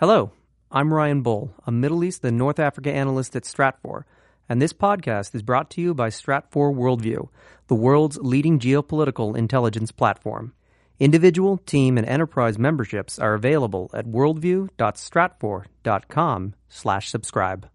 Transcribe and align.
Hello, 0.00 0.30
I'm 0.70 0.94
Ryan 0.94 1.24
Bohl, 1.24 1.50
a 1.66 1.72
Middle 1.72 2.04
East 2.04 2.24
and 2.24 2.38
North 2.38 2.60
Africa 2.60 2.92
analyst 2.92 3.34
at 3.34 3.42
Stratfor, 3.42 4.04
and 4.48 4.62
this 4.62 4.72
podcast 4.72 5.34
is 5.34 5.42
brought 5.42 5.70
to 5.70 5.80
you 5.80 5.92
by 5.92 6.08
Stratfor 6.08 6.72
Worldview, 6.72 7.28
the 7.66 7.74
world's 7.74 8.16
leading 8.18 8.60
geopolitical 8.60 9.36
intelligence 9.36 9.90
platform. 9.90 10.52
Individual, 11.00 11.58
team, 11.58 11.98
and 11.98 12.06
enterprise 12.06 12.60
memberships 12.60 13.18
are 13.18 13.34
available 13.34 13.90
at 13.92 14.06
worldview.stratfor.com 14.06 16.54
slash 16.68 17.10
subscribe. 17.10 17.68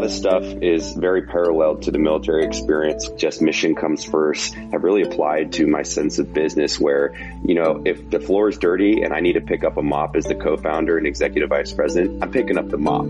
Lot 0.00 0.06
of 0.06 0.16
stuff 0.16 0.44
is 0.62 0.94
very 0.94 1.26
parallel 1.26 1.76
to 1.76 1.90
the 1.90 1.98
military 1.98 2.46
experience. 2.46 3.10
Just 3.18 3.42
mission 3.42 3.74
comes 3.74 4.02
first. 4.02 4.56
I've 4.56 4.82
really 4.82 5.02
applied 5.02 5.52
to 5.54 5.66
my 5.66 5.82
sense 5.82 6.18
of 6.18 6.32
business 6.32 6.80
where, 6.80 7.14
you 7.44 7.54
know, 7.54 7.82
if 7.84 8.08
the 8.08 8.18
floor 8.18 8.48
is 8.48 8.56
dirty 8.56 9.02
and 9.02 9.12
I 9.12 9.20
need 9.20 9.34
to 9.34 9.42
pick 9.42 9.62
up 9.62 9.76
a 9.76 9.82
mop 9.82 10.16
as 10.16 10.24
the 10.24 10.34
co-founder 10.36 10.96
and 10.96 11.06
executive 11.06 11.50
vice 11.50 11.74
president, 11.74 12.22
I'm 12.22 12.30
picking 12.30 12.56
up 12.56 12.70
the 12.70 12.78
mop. 12.78 13.04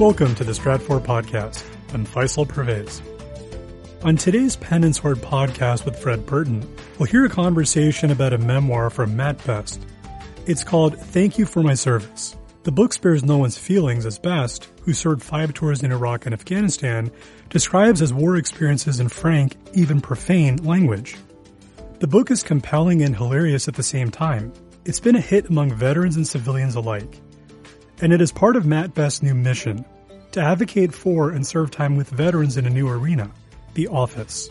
Welcome 0.00 0.34
to 0.36 0.44
the 0.44 0.52
Stratfor 0.52 1.04
Podcast 1.04 1.62
and 1.94 2.06
Faisal 2.06 2.48
Pervez. 2.48 3.02
On 4.02 4.16
today's 4.16 4.56
Pen 4.56 4.84
and 4.84 4.96
Sword 4.96 5.18
podcast 5.18 5.84
with 5.84 5.98
Fred 5.98 6.24
Burton, 6.24 6.66
we'll 6.98 7.06
hear 7.06 7.24
a 7.26 7.28
conversation 7.28 8.10
about 8.10 8.32
a 8.32 8.38
memoir 8.38 8.88
from 8.88 9.16
Mat 9.16 9.44
Best. 9.44 9.80
It's 10.46 10.64
called 10.64 10.98
Thank 10.98 11.38
You 11.38 11.44
for 11.44 11.62
My 11.62 11.74
Service. 11.74 12.34
The 12.62 12.72
book 12.72 12.92
spares 12.92 13.24
no 13.24 13.38
one's 13.38 13.58
feelings 13.58 14.06
as 14.06 14.18
Best, 14.18 14.68
who 14.82 14.92
served 14.92 15.22
five 15.22 15.52
tours 15.52 15.82
in 15.82 15.92
Iraq 15.92 16.26
and 16.26 16.34
Afghanistan, 16.34 17.10
describes 17.50 18.00
his 18.00 18.12
war 18.12 18.36
experiences 18.36 19.00
in 19.00 19.08
frank, 19.08 19.56
even 19.74 20.00
profane 20.00 20.56
language. 20.64 21.16
The 21.98 22.06
book 22.06 22.30
is 22.30 22.42
compelling 22.42 23.02
and 23.02 23.14
hilarious 23.14 23.68
at 23.68 23.74
the 23.74 23.82
same 23.82 24.10
time. 24.10 24.52
It's 24.86 25.00
been 25.00 25.16
a 25.16 25.20
hit 25.20 25.50
among 25.50 25.74
veterans 25.74 26.16
and 26.16 26.26
civilians 26.26 26.74
alike. 26.74 27.20
And 28.00 28.14
it 28.14 28.22
is 28.22 28.32
part 28.32 28.56
of 28.56 28.64
Mat 28.64 28.94
Best's 28.94 29.22
new 29.22 29.34
mission 29.34 29.84
to 30.32 30.40
advocate 30.40 30.94
for 30.94 31.30
and 31.30 31.46
serve 31.46 31.70
time 31.70 31.96
with 31.96 32.08
veterans 32.10 32.56
in 32.56 32.66
a 32.66 32.70
new 32.70 32.88
arena, 32.88 33.30
the 33.74 33.88
office. 33.88 34.50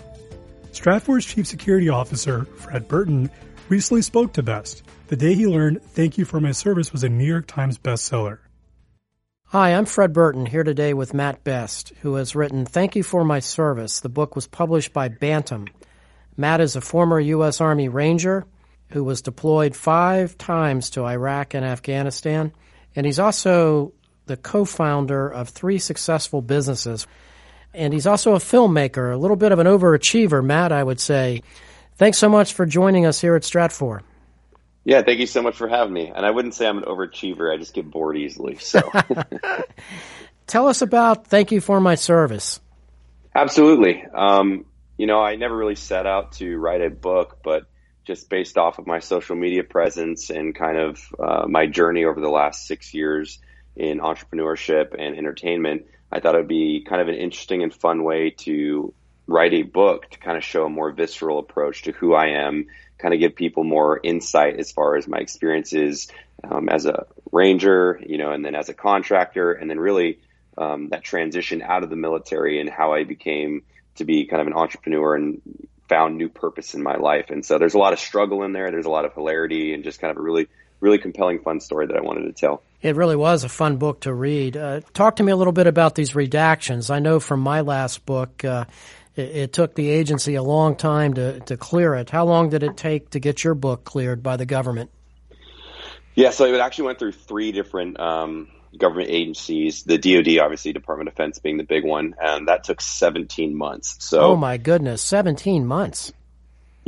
Stratfor's 0.72 1.26
Chief 1.26 1.48
Security 1.48 1.90
Officer, 1.90 2.46
Fred 2.46 2.88
Burton, 2.88 3.30
recently 3.70 4.02
spoke 4.02 4.34
to 4.34 4.44
Best 4.44 4.84
the 5.10 5.16
day 5.16 5.34
he 5.34 5.48
learned 5.48 5.82
Thank 5.82 6.20
You 6.20 6.26
for 6.26 6.40
My 6.40 6.52
Service 6.52 6.92
was 6.92 7.04
a 7.04 7.10
New 7.10 7.26
York 7.26 7.48
Times 7.48 7.80
bestseller. 7.80 8.38
Hi, 9.46 9.74
I'm 9.74 9.86
Fred 9.86 10.14
Burton, 10.14 10.46
here 10.46 10.64
today 10.64 10.94
with 10.94 11.16
Mat 11.16 11.44
Best, 11.44 11.94
who 12.02 12.14
has 12.14 12.36
written 12.36 12.64
Thank 12.64 12.96
You 12.96 13.02
for 13.02 13.26
My 13.26 13.40
Service. 13.40 14.02
The 14.02 14.08
book 14.08 14.36
was 14.36 14.46
published 14.46 14.94
by 14.94 15.08
Bantam. 15.08 15.66
Mat 16.38 16.62
is 16.62 16.76
a 16.76 16.82
former 16.82 17.20
U.S. 17.20 17.60
Army 17.60 17.90
Ranger 17.90 18.46
who 18.90 19.04
was 19.04 19.24
deployed 19.24 19.76
five 19.76 20.38
times 20.38 20.92
to 20.92 21.06
Iraq 21.06 21.56
and 21.56 21.66
Afghanistan, 21.66 22.52
and 22.96 23.08
he's 23.08 23.18
also 23.18 23.94
the 24.30 24.38
co 24.38 24.64
founder 24.64 25.28
of 25.28 25.50
three 25.50 25.80
successful 25.80 26.42
businesses. 26.42 27.06
And 27.74 27.94
he's 27.94 28.08
also 28.08 28.36
a 28.36 28.40
filmmaker, 28.40 29.14
a 29.14 29.18
little 29.18 29.36
bit 29.36 29.52
of 29.52 29.60
an 29.60 29.68
overachiever, 29.68 30.44
Mat, 30.44 30.72
I 30.72 30.84
would 30.84 31.00
say. 31.00 31.44
Thanks 31.98 32.18
so 32.18 32.30
much 32.30 32.54
for 32.54 32.66
joining 32.66 33.06
us 33.06 33.20
here 33.20 33.36
at 33.36 33.42
Stratfor. 33.42 34.02
Yeah, 34.86 35.02
thank 35.02 35.20
you 35.20 35.28
so 35.28 35.42
much 35.42 35.58
for 35.58 35.68
having 35.68 35.94
me. 35.94 36.12
And 36.16 36.26
I 36.26 36.32
wouldn't 36.32 36.56
say 36.56 36.68
I'm 36.68 36.78
an 36.78 36.86
overachiever, 36.86 37.54
I 37.54 37.58
just 37.58 37.74
get 37.74 37.92
bored 37.92 38.18
easily. 38.18 38.56
So 38.56 38.80
tell 40.48 40.68
us 40.68 40.82
about 40.82 41.28
Thank 41.28 41.52
You 41.52 41.60
for 41.60 41.82
My 41.82 41.96
Service. 41.96 42.60
Absolutely. 43.36 44.06
Um, 44.14 44.66
you 44.98 45.08
know, 45.08 45.20
I 45.20 45.36
never 45.36 45.56
really 45.56 45.76
set 45.76 46.06
out 46.06 46.34
to 46.34 46.58
write 46.58 46.82
a 46.82 46.90
book, 46.90 47.40
but 47.44 47.66
just 48.06 48.30
based 48.30 48.58
off 48.58 48.80
of 48.80 48.88
my 48.88 49.00
social 49.00 49.36
media 49.36 49.64
presence 49.64 50.30
and 50.30 50.56
kind 50.56 50.78
of 50.78 51.00
uh, 51.20 51.46
my 51.48 51.68
journey 51.68 52.06
over 52.06 52.20
the 52.20 52.30
last 52.30 52.66
six 52.66 52.94
years, 52.94 53.40
in 53.80 54.00
entrepreneurship 54.00 54.94
and 54.98 55.18
entertainment, 55.18 55.86
I 56.12 56.20
thought 56.20 56.36
it 56.36 56.40
would 56.40 56.48
be 56.48 56.86
kind 56.88 57.02
of 57.02 57.08
an 57.08 57.16
interesting 57.16 57.64
and 57.64 57.74
fun 57.74 58.04
way 58.04 58.32
to 58.32 58.94
write 59.28 59.54
a 59.54 59.64
book 59.64 60.10
to 60.10 60.20
kind 60.20 60.38
of 60.38 60.44
show 60.44 60.66
a 60.66 60.70
more 60.70 60.92
visceral 60.92 61.40
approach 61.40 61.84
to 61.84 61.92
who 61.92 62.14
I 62.14 62.48
am, 62.48 62.68
kind 62.98 63.14
of 63.14 63.20
give 63.20 63.36
people 63.36 63.64
more 63.64 64.00
insight 64.04 64.60
as 64.60 64.72
far 64.72 64.98
as 64.98 65.08
my 65.08 65.20
experiences 65.20 66.12
um, 66.44 66.68
as 66.68 66.86
a 66.86 67.06
ranger, 67.32 68.02
you 68.06 68.18
know, 68.18 68.32
and 68.32 68.44
then 68.44 68.56
as 68.56 68.70
a 68.70 68.74
contractor, 68.74 69.54
and 69.54 69.70
then 69.70 69.80
really 69.80 70.20
um, 70.58 70.90
that 70.90 71.04
transition 71.04 71.62
out 71.62 71.84
of 71.84 71.90
the 71.90 71.96
military 71.96 72.60
and 72.60 72.70
how 72.70 72.94
I 72.94 73.04
became 73.04 73.64
to 73.96 74.04
be 74.04 74.26
kind 74.26 74.42
of 74.42 74.48
an 74.48 74.54
entrepreneur 74.54 75.16
and 75.16 75.42
found 75.88 76.18
new 76.18 76.30
purpose 76.30 76.74
in 76.74 76.84
my 76.84 76.96
life. 76.96 77.30
And 77.30 77.46
so 77.46 77.58
there's 77.58 77.74
a 77.76 77.80
lot 77.80 77.94
of 77.94 78.00
struggle 78.00 78.44
in 78.44 78.52
there. 78.54 78.72
There's 78.72 78.86
a 78.86 78.92
lot 78.92 79.06
of 79.06 79.14
hilarity 79.14 79.74
and 79.74 79.84
just 79.84 80.00
kind 80.00 80.12
of 80.12 80.18
a 80.18 80.22
really, 80.22 80.48
really 80.80 80.98
compelling, 80.98 81.40
fun 81.40 81.60
story 81.60 81.88
that 81.88 81.96
I 81.96 82.02
wanted 82.02 82.24
to 82.26 82.34
tell. 82.34 82.62
It 82.82 82.96
really 82.96 83.16
was 83.16 83.44
a 83.44 83.50
fun 83.50 83.78
book 83.78 84.02
to 84.02 84.14
read. 84.14 84.56
Uh, 84.56 84.82
talk 84.94 85.18
to 85.18 85.24
me 85.24 85.32
a 85.32 85.36
little 85.36 85.54
bit 85.54 85.68
about 85.68 85.96
these 85.96 86.12
redactions. 86.12 86.90
I 86.90 87.00
know 87.00 87.20
from 87.20 87.42
my 87.42 87.62
last 87.62 88.06
book, 88.06 88.46
uh, 88.46 88.66
it, 89.16 89.22
it, 89.22 89.54
took 89.54 89.76
the 89.76 89.90
agency 89.90 90.36
a 90.36 90.44
long 90.44 90.76
time 90.76 91.14
to, 91.16 91.42
to 91.42 91.58
clear 91.58 91.96
it. 91.96 92.10
How 92.10 92.26
long 92.26 92.50
did 92.50 92.64
it 92.64 92.78
take 92.78 93.10
to 93.12 93.20
get 93.20 93.44
your 93.44 93.54
book 93.54 93.84
cleared 93.84 94.24
by 94.24 94.38
the 94.38 94.46
government? 94.46 94.92
Yeah, 96.16 96.30
so 96.30 96.46
it 96.46 96.60
actually 96.60 96.86
went 96.86 97.00
through 97.00 97.14
three 97.14 97.52
different 97.52 98.00
um, 98.00 98.48
government 98.78 99.10
agencies. 99.10 99.84
The 99.84 99.98
DoD, 99.98 100.40
obviously, 100.40 100.74
Department 100.74 101.10
of 101.10 101.16
Defense 101.16 101.40
being 101.40 101.58
the 101.58 101.64
big 101.64 101.84
one, 101.84 102.16
and 102.22 102.48
that 102.48 102.64
took 102.64 102.82
17 102.82 103.56
months. 103.56 103.98
So, 104.00 104.22
oh 104.22 104.36
my 104.36 104.58
goodness, 104.58 105.02
17 105.02 105.66
months. 105.66 106.14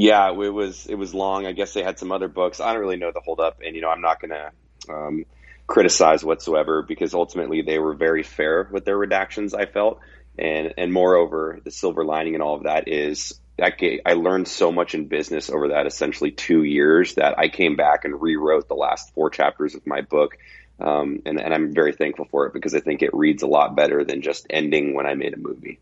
Yeah, 0.01 0.31
it 0.31 0.53
was 0.53 0.87
it 0.87 0.95
was 0.95 1.13
long. 1.13 1.45
I 1.45 1.51
guess 1.51 1.73
they 1.73 1.83
had 1.83 1.99
some 1.99 2.11
other 2.11 2.27
books. 2.27 2.59
I 2.59 2.73
don't 2.73 2.81
really 2.81 2.97
know 2.97 3.11
the 3.11 3.19
holdup, 3.19 3.59
and 3.63 3.75
you 3.75 3.81
know, 3.81 3.89
I'm 3.89 4.01
not 4.01 4.19
gonna. 4.19 4.51
Um, 4.89 5.25
criticize 5.67 6.21
whatsoever 6.21 6.81
because 6.81 7.13
ultimately 7.13 7.61
they 7.61 7.79
were 7.79 7.93
very 7.93 8.23
fair 8.23 8.67
with 8.73 8.83
their 8.83 8.97
redactions. 8.97 9.57
I 9.57 9.67
felt, 9.67 10.01
and 10.37 10.73
and 10.77 10.91
moreover, 10.91 11.61
the 11.63 11.71
silver 11.71 12.03
lining 12.03 12.33
and 12.33 12.43
all 12.43 12.55
of 12.55 12.63
that 12.63 12.89
is 12.89 13.39
I, 13.61 13.99
I 14.05 14.13
learned 14.13 14.49
so 14.49 14.71
much 14.71 14.95
in 14.95 15.05
business 15.05 15.49
over 15.49 15.69
that 15.69 15.85
essentially 15.85 16.31
two 16.31 16.63
years 16.63 17.15
that 17.15 17.39
I 17.39 17.47
came 17.47 17.77
back 17.77 18.03
and 18.03 18.21
rewrote 18.21 18.67
the 18.67 18.75
last 18.75 19.13
four 19.13 19.29
chapters 19.29 19.75
of 19.75 19.87
my 19.87 20.01
book. 20.01 20.37
Um, 20.79 21.21
and, 21.25 21.39
and 21.39 21.53
I'm 21.53 21.73
very 21.73 21.93
thankful 21.93 22.25
for 22.25 22.47
it 22.47 22.53
because 22.53 22.73
I 22.73 22.79
think 22.79 23.01
it 23.01 23.13
reads 23.13 23.43
a 23.43 23.47
lot 23.47 23.75
better 23.75 24.03
than 24.03 24.23
just 24.23 24.47
ending 24.49 24.93
when 24.93 25.05
I 25.05 25.13
made 25.13 25.33
a 25.33 25.37
movie. 25.37 25.79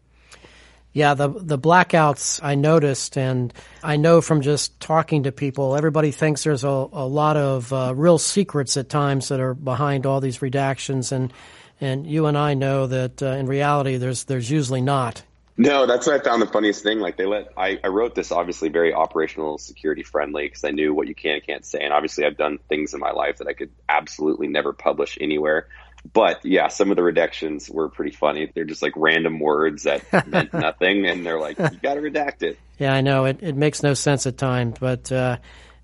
Yeah, 0.91 1.13
the 1.13 1.29
the 1.29 1.59
blackouts 1.59 2.39
I 2.41 2.55
noticed, 2.55 3.17
and 3.17 3.53
I 3.83 3.97
know 3.97 4.21
from 4.21 4.41
just 4.41 4.79
talking 4.79 5.23
to 5.23 5.31
people, 5.31 5.75
everybody 5.75 6.11
thinks 6.11 6.43
there's 6.43 6.63
a, 6.63 6.67
a 6.67 7.05
lot 7.05 7.37
of 7.37 7.71
uh, 7.71 7.93
real 7.95 8.17
secrets 8.17 8.75
at 8.75 8.89
times 8.89 9.27
that 9.27 9.39
are 9.39 9.53
behind 9.53 10.07
all 10.07 10.19
these 10.19 10.39
redactions, 10.39 11.11
and 11.11 11.31
and 11.79 12.07
you 12.07 12.25
and 12.25 12.35
I 12.37 12.55
know 12.55 12.87
that 12.87 13.21
uh, 13.21 13.27
in 13.27 13.45
reality, 13.45 13.97
there's 13.97 14.23
there's 14.23 14.49
usually 14.49 14.81
not. 14.81 15.21
No, 15.57 15.85
that's 15.85 16.07
what 16.07 16.19
I 16.19 16.23
found 16.23 16.41
the 16.41 16.47
funniest 16.47 16.83
thing. 16.83 17.01
Like 17.01 17.17
they 17.17 17.25
let 17.25 17.49
I, 17.55 17.79
I 17.83 17.89
wrote 17.89 18.15
this 18.15 18.31
obviously 18.31 18.69
very 18.69 18.93
operational 18.93 19.57
security 19.57 20.03
friendly 20.03 20.47
because 20.47 20.63
I 20.63 20.71
knew 20.71 20.93
what 20.93 21.07
you 21.07 21.13
can 21.13 21.33
and 21.33 21.45
can't 21.45 21.65
say, 21.65 21.81
and 21.81 21.93
obviously 21.93 22.25
I've 22.25 22.37
done 22.37 22.59
things 22.69 22.93
in 22.93 22.99
my 22.99 23.11
life 23.11 23.37
that 23.37 23.47
I 23.47 23.53
could 23.53 23.69
absolutely 23.89 24.47
never 24.47 24.73
publish 24.73 25.17
anywhere. 25.21 25.67
But 26.11 26.45
yeah, 26.45 26.69
some 26.69 26.91
of 26.91 26.95
the 26.95 27.01
redactions 27.01 27.69
were 27.69 27.89
pretty 27.89 28.15
funny. 28.15 28.51
They're 28.53 28.63
just 28.63 28.81
like 28.81 28.93
random 28.95 29.39
words 29.39 29.83
that 29.83 30.27
meant 30.27 30.53
nothing, 30.53 31.05
and 31.05 31.25
they're 31.25 31.39
like, 31.39 31.59
you 31.59 31.79
got 31.81 31.95
to 31.95 32.01
redact 32.01 32.41
it. 32.41 32.57
Yeah, 32.77 32.93
I 32.93 33.01
know 33.01 33.25
it. 33.25 33.39
It 33.41 33.55
makes 33.55 33.83
no 33.83 33.93
sense 33.93 34.25
at 34.25 34.37
times, 34.37 34.77
but 34.79 35.11
uh, 35.11 35.37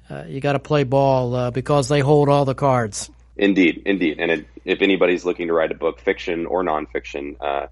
uh, 0.10 0.24
you 0.28 0.40
got 0.40 0.54
to 0.54 0.60
play 0.60 0.84
ball 0.84 1.36
uh, 1.36 1.52
because 1.52 1.90
they 1.90 2.00
hold 2.00 2.30
all 2.30 2.46
the 2.46 2.56
cards. 2.56 3.10
Indeed, 3.36 3.84
indeed. 3.86 4.20
And 4.20 4.32
it, 4.32 4.48
if 4.64 4.82
anybody's 4.82 5.26
looking 5.26 5.48
to 5.48 5.54
write 5.54 5.72
a 5.72 5.76
book, 5.76 6.00
fiction 6.00 6.46
or 6.46 6.64
nonfiction, 6.64 7.36
uh, 7.42 7.68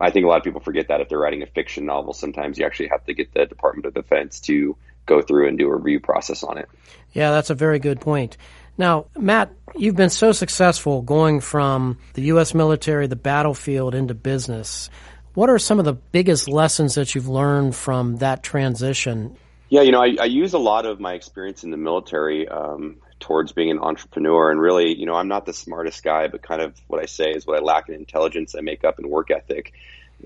I 0.00 0.10
think 0.10 0.24
a 0.24 0.28
lot 0.28 0.38
of 0.38 0.44
people 0.44 0.60
forget 0.60 0.88
that 0.88 1.00
if 1.00 1.08
they're 1.08 1.18
writing 1.18 1.42
a 1.42 1.46
fiction 1.46 1.84
novel, 1.84 2.14
sometimes 2.14 2.58
you 2.58 2.64
actually 2.64 2.88
have 2.88 3.04
to 3.04 3.14
get 3.14 3.32
the 3.34 3.46
Department 3.46 3.86
of 3.86 3.94
Defense 3.94 4.40
to 4.40 4.76
go 5.06 5.20
through 5.20 5.48
and 5.48 5.58
do 5.58 5.68
a 5.68 5.76
review 5.76 6.00
process 6.00 6.42
on 6.42 6.58
it. 6.58 6.68
Yeah, 7.12 7.30
that's 7.30 7.50
a 7.50 7.54
very 7.54 7.78
good 7.78 8.00
point. 8.00 8.36
Now, 8.78 9.06
Mat, 9.16 9.52
you've 9.76 9.96
been 9.96 10.10
so 10.10 10.32
successful 10.32 11.02
going 11.02 11.40
from 11.40 11.98
the 12.14 12.22
U.S. 12.22 12.54
military, 12.54 13.06
the 13.06 13.16
battlefield, 13.16 13.94
into 13.94 14.14
business. 14.14 14.90
What 15.34 15.50
are 15.50 15.58
some 15.58 15.78
of 15.78 15.84
the 15.84 15.94
biggest 15.94 16.48
lessons 16.48 16.94
that 16.94 17.14
you've 17.14 17.28
learned 17.28 17.74
from 17.74 18.16
that 18.16 18.42
transition? 18.42 19.36
Yeah, 19.68 19.82
you 19.82 19.92
know, 19.92 20.02
I, 20.02 20.16
I 20.20 20.24
use 20.26 20.52
a 20.52 20.58
lot 20.58 20.84
of 20.84 21.00
my 21.00 21.14
experience 21.14 21.64
in 21.64 21.70
the 21.70 21.78
military 21.78 22.46
um, 22.48 22.96
towards 23.20 23.52
being 23.52 23.70
an 23.70 23.78
entrepreneur. 23.78 24.50
And 24.50 24.60
really, 24.60 24.94
you 24.98 25.06
know, 25.06 25.14
I'm 25.14 25.28
not 25.28 25.46
the 25.46 25.54
smartest 25.54 26.02
guy, 26.04 26.28
but 26.28 26.42
kind 26.42 26.60
of 26.60 26.78
what 26.88 27.00
I 27.00 27.06
say 27.06 27.30
is 27.30 27.46
what 27.46 27.56
I 27.56 27.62
lack 27.62 27.88
in 27.88 27.94
intelligence, 27.94 28.54
I 28.54 28.60
make 28.60 28.84
up 28.84 28.98
in 28.98 29.08
work 29.08 29.30
ethic. 29.30 29.72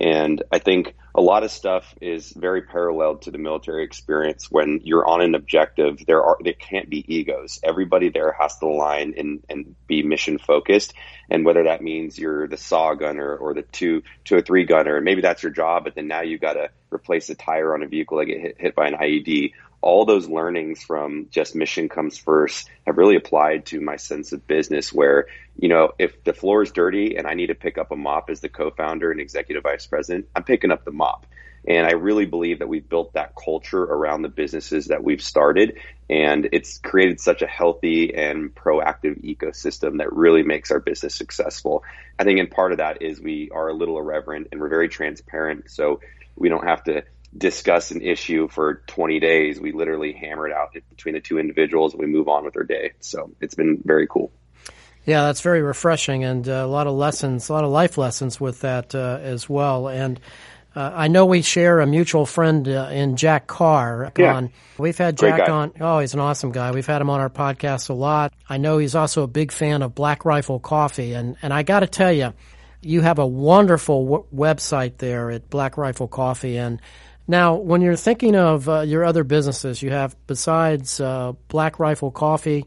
And 0.01 0.43
I 0.53 0.59
think 0.59 0.95
a 1.15 1.23
lot 1.23 1.45
of 1.45 1.51
stuff 1.51 1.95
is 2.01 2.31
very 2.33 2.63
parallel 2.63 3.17
to 3.19 3.31
the 3.31 3.39
military 3.39 3.85
experience. 3.85 4.51
When 4.51 4.81
you're 4.85 5.07
on 5.07 5.23
an 5.23 5.35
objective, 5.35 6.05
there 6.07 6.23
are 6.23 6.37
there 6.43 6.53
can't 6.53 6.91
be 6.91 7.05
egos. 7.15 7.59
Everybody 7.65 8.11
there 8.11 8.37
has 8.39 8.59
to 8.59 8.67
align 8.67 9.15
and, 9.17 9.43
and 9.49 9.75
be 9.87 10.03
mission 10.03 10.39
focused. 10.39 10.93
And 11.31 11.45
whether 11.45 11.65
that 11.65 11.83
means 11.83 12.19
you're 12.19 12.47
the 12.47 12.59
saw 12.59 12.95
gunner 12.95 13.35
or 13.35 13.55
the 13.55 13.63
two 13.63 14.03
two 14.25 14.37
or 14.37 14.43
three 14.43 14.65
gunner, 14.65 15.01
maybe 15.01 15.23
that's 15.23 15.43
your 15.43 15.53
job, 15.53 15.85
but 15.85 15.95
then 15.95 16.07
now 16.07 16.21
you've 16.21 16.43
got 16.43 16.55
to 16.55 16.69
replace 16.93 17.31
a 17.31 17.35
tire 17.35 17.75
on 17.75 17.83
a 17.83 17.89
vehicle 17.89 18.19
that 18.19 18.27
get 18.27 18.41
hit, 18.41 18.57
hit 18.59 18.75
by 18.75 18.87
an 18.87 18.95
IED 18.95 19.53
all 19.81 20.05
those 20.05 20.29
learnings 20.29 20.83
from 20.83 21.29
just 21.31 21.55
mission 21.55 21.89
comes 21.89 22.19
first 22.19 22.69
have 22.87 22.97
really 22.97 23.17
applied 23.17 23.67
to 23.67 23.81
my 23.81 23.97
sense 23.97 24.33
of 24.33 24.47
business 24.47 24.93
where, 24.93 25.27
you 25.59 25.69
know, 25.69 25.93
if 25.99 26.25
the 26.25 26.33
floor 26.33 26.63
is 26.63 26.73
dirty 26.73 27.17
and 27.17 27.27
I 27.27 27.35
need 27.35 27.49
to 27.49 27.55
pick 27.55 27.79
up 27.79 27.93
a 27.93 27.97
mop 27.97 28.31
as 28.31 28.41
the 28.41 28.49
co-founder 28.49 29.11
and 29.11 29.21
executive 29.21 29.63
vice 29.63 29.87
president, 29.87 30.29
I'm 30.35 30.45
picking 30.45 30.71
up 30.71 30.85
the 30.85 30.93
mop. 30.93 31.27
And 31.69 31.85
I 31.87 31.93
really 31.93 32.27
believe 32.27 32.61
that 32.61 32.69
we've 32.69 32.89
built 32.89 33.15
that 33.15 33.35
culture 33.35 33.83
around 33.83 34.23
the 34.23 34.29
businesses 34.29 34.87
that 34.87 35.03
we've 35.03 35.23
started. 35.23 35.79
And 36.09 36.49
it's 36.53 36.79
created 36.79 37.21
such 37.21 37.43
a 37.43 37.47
healthy 37.47 38.15
and 38.15 38.55
proactive 38.55 39.21
ecosystem 39.25 39.99
that 39.99 40.13
really 40.13 40.45
makes 40.45 40.71
our 40.71 40.79
business 40.79 41.17
successful. 41.17 41.83
I 42.19 42.25
think 42.25 42.39
in 42.39 42.47
part 42.47 42.71
of 42.71 42.79
that 42.79 43.03
is 43.03 43.21
we 43.21 43.51
are 43.53 43.69
a 43.69 43.75
little 43.75 43.99
irreverent 43.99 44.49
and 44.53 44.61
we're 44.61 44.69
very 44.69 44.89
transparent. 44.89 45.71
So 45.71 46.01
we 46.37 46.49
don't 46.49 46.67
have 46.67 46.85
to 46.85 47.03
discuss 47.37 47.91
an 47.91 48.03
issue 48.03 48.49
for 48.49 48.83
20 48.87 49.21
days. 49.21 49.61
We 49.61 49.73
literally 49.73 50.13
hammer 50.13 50.49
it 50.49 50.53
out 50.53 50.73
between 50.91 51.15
the 51.15 51.21
two 51.21 51.39
individuals 51.39 51.93
and 51.93 52.01
we 52.01 52.07
move 52.07 52.29
on 52.29 52.45
with 52.45 52.57
our 52.57 52.65
day. 52.65 52.93
So 53.01 53.33
it's 53.41 53.55
been 53.55 53.83
very 53.85 54.07
cool. 54.07 54.33
Yeah, 55.05 55.23
that's 55.23 55.41
very 55.41 55.63
refreshing 55.63 56.25
and 56.25 56.49
uh, 56.49 56.53
a 56.53 56.67
lot 56.67 56.89
of 56.89 56.95
lessons, 56.95 57.49
a 57.49 57.53
lot 57.53 57.65
of 57.65 57.71
life 57.71 57.97
lessons 57.97 58.41
with 58.41 58.61
that 58.63 58.95
uh, 58.95 59.21
as 59.23 59.49
well. 59.49 59.89
And 59.89 60.19
uh, 60.75 60.93
I 60.95 61.09
know 61.09 61.25
we 61.25 61.43
share 61.43 61.81
a 61.81 61.87
mutual 61.87 62.27
friend 62.27 62.69
uh, 62.69 62.91
in 62.93 63.17
Jack 63.17 63.47
Carr. 63.47 64.13
Yeah. 64.19 64.35
On. 64.35 64.51
We've 64.77 64.99
had 64.99 65.17
Jack 65.17 65.49
on. 65.49 65.73
Oh, 65.81 66.01
he's 66.01 66.13
an 66.13 66.21
awesome 66.21 66.53
guy. 66.53 66.73
We've 66.73 66.87
had 66.87 67.01
him 67.01 67.09
on 67.09 67.21
our 67.21 67.31
podcast 67.31 67.89
a 67.89 67.95
lot. 67.95 68.35
I 68.49 68.59
know 68.59 68.79
he's 68.79 68.95
also 68.95 69.23
a 69.23 69.29
big 69.29 69.53
fan 69.53 69.83
of 69.83 69.95
Black 69.95 70.25
Rifle 70.25 70.59
Coffee. 70.59 71.15
And, 71.15 71.37
and 71.41 71.53
I 71.55 71.63
got 71.63 71.81
to 71.81 71.87
tell 71.87 72.13
you, 72.13 72.35
you 72.83 73.01
have 73.01 73.19
a 73.19 73.27
wonderful 73.27 74.05
w- 74.05 74.25
website 74.35 74.99
there 74.99 75.31
at 75.31 75.49
Black 75.49 75.79
Rifle 75.79 76.09
Coffee. 76.09 76.59
And 76.59 76.83
now, 77.29 77.57
when 77.57 77.81
you're 77.81 77.97
thinking 77.97 78.37
of 78.37 78.69
uh, 78.69 78.81
your 78.81 79.05
other 79.05 79.25
businesses, 79.25 79.83
you 79.83 79.91
have 79.91 80.17
besides 80.27 81.01
uh, 81.01 81.33
Black 81.49 81.79
Rifle 81.79 82.11
Coffee, 82.11 82.67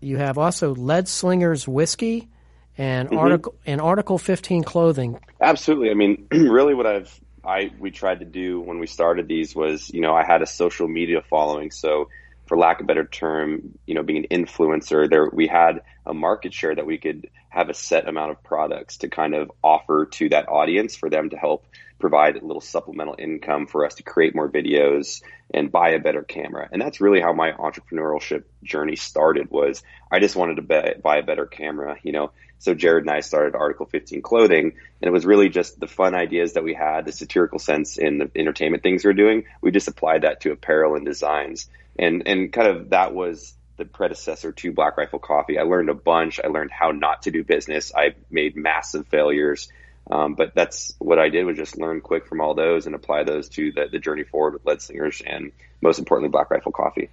you 0.00 0.18
have 0.18 0.38
also 0.38 0.74
Lead 0.74 1.08
Slingers 1.08 1.66
Whiskey 1.66 2.28
and 2.76 3.08
mm-hmm. 3.08 3.18
article 3.18 3.54
and 3.64 3.80
Article 3.80 4.18
15 4.18 4.64
Clothing. 4.64 5.18
Absolutely. 5.40 5.90
I 5.90 5.94
mean, 5.94 6.26
really, 6.30 6.74
what 6.74 6.86
I've 6.86 7.20
I 7.44 7.70
we 7.78 7.90
tried 7.90 8.20
to 8.20 8.26
do 8.26 8.60
when 8.60 8.78
we 8.78 8.86
started 8.86 9.28
these 9.28 9.54
was, 9.54 9.90
you 9.90 10.00
know, 10.00 10.14
I 10.14 10.24
had 10.24 10.42
a 10.42 10.46
social 10.46 10.88
media 10.88 11.22
following, 11.30 11.70
so 11.70 12.08
for 12.46 12.58
lack 12.58 12.80
of 12.80 12.84
a 12.84 12.86
better 12.86 13.04
term, 13.04 13.78
you 13.86 13.94
know, 13.94 14.02
being 14.02 14.26
an 14.30 14.44
influencer, 14.44 15.08
there 15.08 15.30
we 15.32 15.46
had 15.46 15.82
a 16.04 16.12
market 16.12 16.52
share 16.52 16.74
that 16.74 16.86
we 16.86 16.98
could 16.98 17.28
have 17.56 17.70
a 17.70 17.74
set 17.74 18.06
amount 18.06 18.30
of 18.30 18.42
products 18.42 18.98
to 18.98 19.08
kind 19.08 19.34
of 19.34 19.50
offer 19.64 20.06
to 20.12 20.28
that 20.28 20.46
audience 20.46 20.94
for 20.94 21.08
them 21.08 21.30
to 21.30 21.38
help 21.38 21.66
provide 21.98 22.36
a 22.36 22.44
little 22.44 22.60
supplemental 22.60 23.16
income 23.18 23.66
for 23.66 23.86
us 23.86 23.94
to 23.94 24.02
create 24.02 24.34
more 24.34 24.50
videos 24.50 25.22
and 25.54 25.72
buy 25.72 25.90
a 25.90 25.98
better 25.98 26.22
camera. 26.22 26.68
And 26.70 26.82
that's 26.82 27.00
really 27.00 27.22
how 27.22 27.32
my 27.32 27.52
entrepreneurship 27.52 28.44
journey 28.62 28.96
started 28.96 29.50
was 29.50 29.82
I 30.12 30.20
just 30.20 30.36
wanted 30.36 30.56
to 30.56 30.98
buy, 31.02 31.16
a 31.16 31.22
better 31.22 31.46
camera, 31.46 31.96
you 32.02 32.12
know. 32.12 32.32
So 32.58 32.74
Jared 32.74 33.04
and 33.04 33.10
I 33.10 33.20
started 33.20 33.54
Article 33.54 33.86
15 33.86 34.20
Clothing 34.20 34.74
and 35.00 35.08
it 35.08 35.12
was 35.12 35.24
really 35.24 35.48
just 35.48 35.80
the 35.80 35.86
fun 35.86 36.14
ideas 36.14 36.52
that 36.54 36.64
we 36.64 36.74
had, 36.74 37.06
the 37.06 37.12
satirical 37.12 37.58
sense 37.58 37.96
in 37.96 38.18
the 38.18 38.30
entertainment 38.36 38.82
things 38.82 39.02
we 39.02 39.08
we're 39.08 39.14
doing. 39.14 39.44
We 39.62 39.70
just 39.70 39.88
applied 39.88 40.22
that 40.22 40.42
to 40.42 40.52
apparel 40.52 40.94
and 40.94 41.06
designs. 41.06 41.68
And 41.98 42.22
and 42.26 42.52
kind 42.52 42.68
of 42.68 42.90
that 42.90 43.14
was 43.14 43.55
the 43.76 43.84
predecessor 43.84 44.52
to 44.52 44.72
Black 44.72 44.96
Rifle 44.96 45.18
Coffee. 45.18 45.58
I 45.58 45.62
learned 45.62 45.90
a 45.90 45.94
bunch. 45.94 46.40
I 46.42 46.48
learned 46.48 46.70
how 46.70 46.90
not 46.90 47.22
to 47.22 47.30
do 47.30 47.44
business. 47.44 47.92
I 47.94 48.14
made 48.30 48.56
massive 48.56 49.06
failures. 49.08 49.68
Um, 50.08 50.34
but 50.34 50.54
that's 50.54 50.94
what 50.98 51.18
I 51.18 51.28
did 51.28 51.44
was 51.44 51.56
just 51.56 51.76
learn 51.76 52.00
quick 52.00 52.26
from 52.26 52.40
all 52.40 52.54
those 52.54 52.86
and 52.86 52.94
apply 52.94 53.24
those 53.24 53.48
to 53.50 53.72
the, 53.72 53.86
the 53.90 53.98
journey 53.98 54.22
forward 54.22 54.54
with 54.54 54.64
Lead 54.64 54.80
Slingers 54.80 55.20
and 55.24 55.52
most 55.80 55.98
importantly, 55.98 56.30
Black 56.30 56.50
Rifle 56.50 56.72
Coffee. 56.72 57.10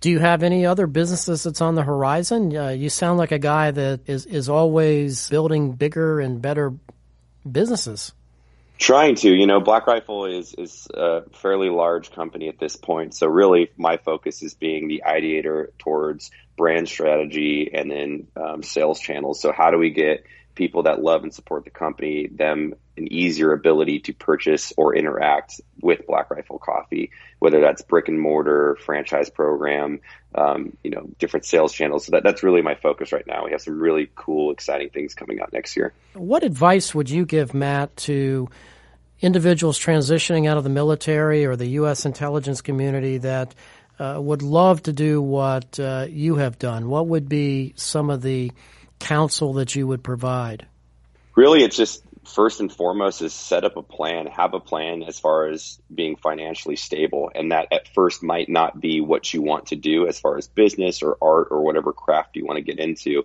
Do 0.00 0.10
you 0.10 0.18
have 0.18 0.42
any 0.42 0.66
other 0.66 0.86
businesses 0.86 1.44
that's 1.44 1.60
on 1.60 1.74
the 1.74 1.82
horizon? 1.82 2.56
Uh, 2.56 2.68
you 2.70 2.90
sound 2.90 3.18
like 3.18 3.32
a 3.32 3.38
guy 3.38 3.70
that 3.70 4.00
is, 4.06 4.26
is 4.26 4.48
always 4.48 5.28
building 5.28 5.72
bigger 5.72 6.20
and 6.20 6.42
better 6.42 6.74
businesses. 7.50 8.12
Trying 8.78 9.14
to, 9.16 9.30
you 9.30 9.46
know, 9.46 9.60
Black 9.60 9.86
Rifle 9.86 10.26
is 10.26 10.54
is 10.54 10.88
a 10.92 11.22
fairly 11.30 11.68
large 11.68 12.10
company 12.10 12.48
at 12.48 12.58
this 12.58 12.74
point. 12.74 13.14
So 13.14 13.28
really, 13.28 13.70
my 13.76 13.96
focus 13.96 14.42
is 14.42 14.54
being 14.54 14.88
the 14.88 15.02
ideator 15.06 15.68
towards 15.78 16.30
brand 16.56 16.88
strategy 16.88 17.70
and 17.72 17.90
then 17.90 18.26
um, 18.36 18.62
sales 18.62 18.98
channels. 19.00 19.40
So 19.40 19.52
how 19.52 19.70
do 19.70 19.78
we 19.78 19.90
get 19.90 20.24
people 20.54 20.84
that 20.84 21.02
love 21.02 21.22
and 21.22 21.34
support 21.34 21.64
the 21.64 21.70
company 21.70 22.26
them 22.26 22.74
an 22.96 23.10
easier 23.10 23.52
ability 23.52 24.00
to 24.00 24.12
purchase 24.12 24.72
or 24.76 24.94
interact 24.94 25.60
with 25.80 26.06
Black 26.06 26.30
Rifle 26.30 26.58
Coffee, 26.58 27.10
whether 27.38 27.60
that's 27.60 27.80
brick 27.82 28.08
and 28.08 28.20
mortar, 28.20 28.76
franchise 28.84 29.30
program, 29.30 30.00
um, 30.34 30.76
you 30.84 30.90
know, 30.90 31.08
different 31.18 31.46
sales 31.46 31.72
channels. 31.72 32.04
So 32.04 32.12
that, 32.12 32.22
that's 32.22 32.42
really 32.42 32.60
my 32.60 32.74
focus 32.74 33.12
right 33.12 33.26
now. 33.26 33.46
We 33.46 33.52
have 33.52 33.62
some 33.62 33.78
really 33.78 34.10
cool, 34.14 34.52
exciting 34.52 34.90
things 34.90 35.14
coming 35.14 35.40
out 35.40 35.52
next 35.52 35.76
year. 35.76 35.94
What 36.12 36.42
advice 36.42 36.94
would 36.94 37.08
you 37.08 37.24
give, 37.24 37.54
Mat, 37.54 37.96
to 37.98 38.50
individuals 39.22 39.78
transitioning 39.78 40.46
out 40.46 40.58
of 40.58 40.64
the 40.64 40.70
military 40.70 41.46
or 41.46 41.56
the 41.56 41.68
U.S. 41.68 42.04
intelligence 42.04 42.60
community 42.60 43.18
that 43.18 43.54
uh, 43.98 44.18
would 44.20 44.42
love 44.42 44.82
to 44.82 44.92
do 44.92 45.22
what 45.22 45.78
uh, 45.80 46.06
you 46.10 46.36
have 46.36 46.58
done? 46.58 46.88
What 46.88 47.06
would 47.06 47.28
be 47.28 47.72
some 47.76 48.10
of 48.10 48.20
the 48.20 48.52
counsel 49.02 49.54
that 49.54 49.74
you 49.74 49.86
would 49.86 50.02
provide? 50.02 50.66
Really, 51.34 51.62
it's 51.64 51.76
just 51.76 52.02
first 52.24 52.60
and 52.60 52.72
foremost 52.72 53.20
is 53.20 53.32
set 53.32 53.64
up 53.64 53.76
a 53.76 53.82
plan, 53.82 54.26
have 54.26 54.54
a 54.54 54.60
plan 54.60 55.02
as 55.02 55.18
far 55.18 55.48
as 55.48 55.80
being 55.92 56.16
financially 56.16 56.76
stable. 56.76 57.30
And 57.34 57.52
that 57.52 57.68
at 57.72 57.88
first 57.88 58.22
might 58.22 58.48
not 58.48 58.80
be 58.80 59.00
what 59.00 59.32
you 59.32 59.42
want 59.42 59.66
to 59.66 59.76
do 59.76 60.06
as 60.06 60.20
far 60.20 60.36
as 60.38 60.46
business 60.46 61.02
or 61.02 61.16
art 61.20 61.48
or 61.50 61.62
whatever 61.62 61.92
craft 61.92 62.36
you 62.36 62.46
want 62.46 62.58
to 62.58 62.62
get 62.62 62.78
into. 62.78 63.24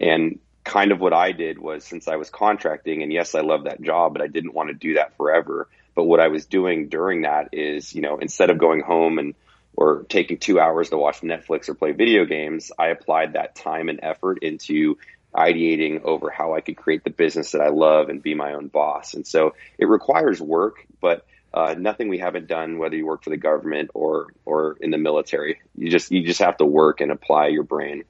And 0.00 0.40
kind 0.64 0.92
of 0.92 1.00
what 1.00 1.12
I 1.12 1.32
did 1.32 1.58
was 1.58 1.84
since 1.84 2.08
I 2.08 2.16
was 2.16 2.30
contracting, 2.30 3.02
and 3.02 3.12
yes, 3.12 3.34
I 3.34 3.40
love 3.40 3.64
that 3.64 3.82
job, 3.82 4.14
but 4.14 4.22
I 4.22 4.26
didn't 4.26 4.54
want 4.54 4.68
to 4.68 4.74
do 4.74 4.94
that 4.94 5.16
forever. 5.16 5.68
But 5.94 6.04
what 6.04 6.20
I 6.20 6.28
was 6.28 6.46
doing 6.46 6.88
during 6.88 7.22
that 7.22 7.50
is, 7.52 7.94
you 7.94 8.02
know, 8.02 8.18
instead 8.18 8.50
of 8.50 8.58
going 8.58 8.80
home 8.80 9.18
and 9.18 9.34
or 9.76 10.04
taking 10.08 10.38
two 10.38 10.60
hours 10.60 10.90
to 10.90 10.98
watch 10.98 11.20
Netflix 11.20 11.68
or 11.68 11.74
play 11.74 11.92
video 11.92 12.24
games, 12.24 12.70
I 12.78 12.88
applied 12.88 13.32
that 13.32 13.54
time 13.54 13.88
and 13.88 14.00
effort 14.02 14.42
into 14.42 14.98
ideating 15.34 16.02
over 16.04 16.30
how 16.30 16.54
I 16.54 16.60
could 16.60 16.76
create 16.76 17.02
the 17.02 17.10
business 17.10 17.52
that 17.52 17.60
I 17.60 17.68
love 17.68 18.08
and 18.08 18.22
be 18.22 18.34
my 18.34 18.54
own 18.54 18.68
boss. 18.68 19.14
And 19.14 19.26
so 19.26 19.54
it 19.78 19.86
requires 19.86 20.40
work, 20.40 20.86
but 21.00 21.26
uh, 21.52 21.74
nothing 21.78 22.08
we 22.08 22.18
haven't 22.18 22.48
done, 22.48 22.78
whether 22.78 22.96
you 22.96 23.06
work 23.06 23.22
for 23.22 23.30
the 23.30 23.36
government 23.36 23.90
or 23.94 24.28
or 24.44 24.76
in 24.80 24.90
the 24.90 24.98
military. 24.98 25.60
You 25.76 25.90
just 25.90 26.10
you 26.10 26.24
just 26.24 26.40
have 26.40 26.56
to 26.58 26.64
work 26.64 27.00
and 27.00 27.12
apply 27.12 27.48
your 27.48 27.62
brain. 27.62 28.04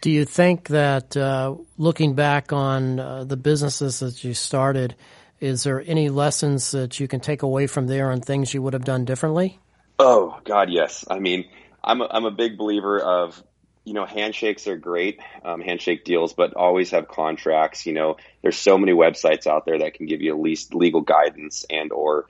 Do 0.00 0.10
you 0.10 0.24
think 0.24 0.68
that 0.68 1.16
uh, 1.16 1.54
looking 1.78 2.14
back 2.14 2.52
on 2.52 2.98
uh, 2.98 3.22
the 3.22 3.36
businesses 3.36 4.00
that 4.00 4.24
you 4.24 4.34
started, 4.34 4.96
is 5.38 5.62
there 5.62 5.82
any 5.86 6.08
lessons 6.08 6.72
that 6.72 6.98
you 6.98 7.06
can 7.06 7.20
take 7.20 7.42
away 7.42 7.68
from 7.68 7.86
there 7.86 8.10
on 8.10 8.20
things 8.20 8.52
you 8.52 8.62
would 8.62 8.72
have 8.72 8.84
done 8.84 9.04
differently? 9.04 9.60
Oh 10.04 10.40
God, 10.42 10.68
yes. 10.68 11.04
I 11.08 11.20
mean, 11.20 11.44
I'm 11.82 12.00
a, 12.00 12.08
I'm 12.10 12.24
a 12.24 12.32
big 12.32 12.58
believer 12.58 12.98
of 12.98 13.40
you 13.84 13.94
know, 13.94 14.04
handshakes 14.04 14.66
are 14.66 14.76
great, 14.76 15.20
um, 15.44 15.60
handshake 15.60 16.04
deals, 16.04 16.34
but 16.34 16.54
always 16.54 16.90
have 16.90 17.06
contracts. 17.06 17.86
You 17.86 17.92
know, 17.92 18.16
there's 18.42 18.56
so 18.56 18.78
many 18.78 18.92
websites 18.92 19.46
out 19.46 19.64
there 19.64 19.78
that 19.78 19.94
can 19.94 20.06
give 20.06 20.20
you 20.20 20.32
at 20.34 20.40
least 20.40 20.74
legal 20.74 21.02
guidance 21.02 21.64
and 21.70 21.92
or 21.92 22.26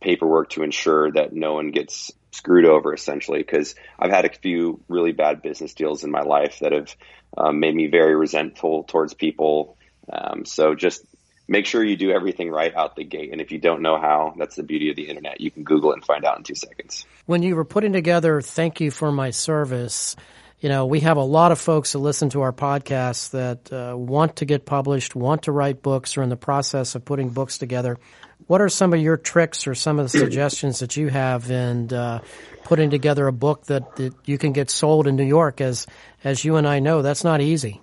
paperwork 0.00 0.50
to 0.50 0.62
ensure 0.62 1.10
that 1.12 1.32
no 1.32 1.54
one 1.54 1.70
gets 1.70 2.10
screwed 2.32 2.64
over 2.64 2.92
essentially. 2.92 3.42
Cause 3.44 3.76
I've 3.96 4.10
had 4.10 4.24
a 4.24 4.32
few 4.32 4.80
really 4.88 5.12
bad 5.12 5.40
business 5.40 5.74
deals 5.74 6.02
in 6.02 6.10
my 6.10 6.22
life 6.22 6.58
that 6.60 6.72
have 6.72 6.96
um, 7.36 7.60
made 7.60 7.74
me 7.76 7.86
very 7.86 8.16
resentful 8.16 8.82
towards 8.84 9.14
people. 9.14 9.76
Um, 10.12 10.44
so 10.44 10.74
just 10.74 11.04
make 11.46 11.66
sure 11.66 11.84
you 11.84 11.96
do 11.96 12.10
everything 12.10 12.50
right 12.50 12.74
out 12.74 12.96
the 12.96 13.04
gate. 13.04 13.30
And 13.32 13.40
if 13.40 13.52
you 13.52 13.58
don't 13.58 13.82
know 13.82 13.98
how, 13.98 14.34
that's 14.38 14.56
the 14.56 14.62
beauty 14.62 14.90
of 14.90 14.96
the 14.96 15.08
internet. 15.08 15.40
You 15.40 15.50
can 15.50 15.62
Google 15.62 15.90
it 15.90 15.94
and 15.94 16.04
find 16.04 16.24
out 16.24 16.38
in 16.38 16.44
two 16.44 16.54
seconds. 16.54 17.06
When 17.26 17.42
you 17.42 17.56
were 17.56 17.64
putting 17.64 17.92
together, 17.92 18.40
thank 18.40 18.80
you 18.80 18.90
for 18.90 19.12
my 19.12 19.30
service 19.30 20.16
you 20.64 20.70
know, 20.70 20.86
we 20.86 21.00
have 21.00 21.18
a 21.18 21.22
lot 21.22 21.52
of 21.52 21.58
folks 21.58 21.92
that 21.92 21.98
listen 21.98 22.30
to 22.30 22.40
our 22.40 22.50
podcast 22.50 23.32
that 23.32 23.70
uh, 23.70 23.94
want 23.94 24.36
to 24.36 24.46
get 24.46 24.64
published, 24.64 25.14
want 25.14 25.42
to 25.42 25.52
write 25.52 25.82
books, 25.82 26.16
or 26.16 26.22
in 26.22 26.30
the 26.30 26.38
process 26.38 26.94
of 26.94 27.04
putting 27.04 27.28
books 27.28 27.58
together. 27.58 27.98
What 28.46 28.62
are 28.62 28.70
some 28.70 28.94
of 28.94 28.98
your 28.98 29.18
tricks 29.18 29.66
or 29.66 29.74
some 29.74 29.98
of 29.98 30.10
the 30.10 30.18
suggestions 30.18 30.78
that 30.78 30.96
you 30.96 31.08
have 31.08 31.50
in 31.50 31.92
uh, 31.92 32.20
putting 32.62 32.88
together 32.88 33.26
a 33.26 33.32
book 33.32 33.66
that, 33.66 33.96
that 33.96 34.14
you 34.24 34.38
can 34.38 34.52
get 34.52 34.70
sold 34.70 35.06
in 35.06 35.16
New 35.16 35.26
York? 35.26 35.60
As 35.60 35.86
as 36.24 36.46
you 36.46 36.56
and 36.56 36.66
I 36.66 36.78
know, 36.78 37.02
that's 37.02 37.24
not 37.24 37.42
easy. 37.42 37.82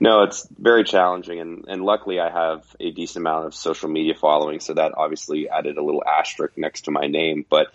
No, 0.00 0.22
it's 0.22 0.46
very 0.56 0.84
challenging, 0.84 1.40
and, 1.40 1.64
and 1.66 1.82
luckily 1.82 2.20
I 2.20 2.30
have 2.30 2.64
a 2.78 2.92
decent 2.92 3.24
amount 3.24 3.46
of 3.46 3.54
social 3.54 3.88
media 3.88 4.14
following, 4.14 4.60
so 4.60 4.74
that 4.74 4.92
obviously 4.96 5.48
added 5.48 5.76
a 5.76 5.82
little 5.82 6.04
asterisk 6.06 6.56
next 6.56 6.82
to 6.82 6.92
my 6.92 7.08
name. 7.08 7.44
But 7.48 7.68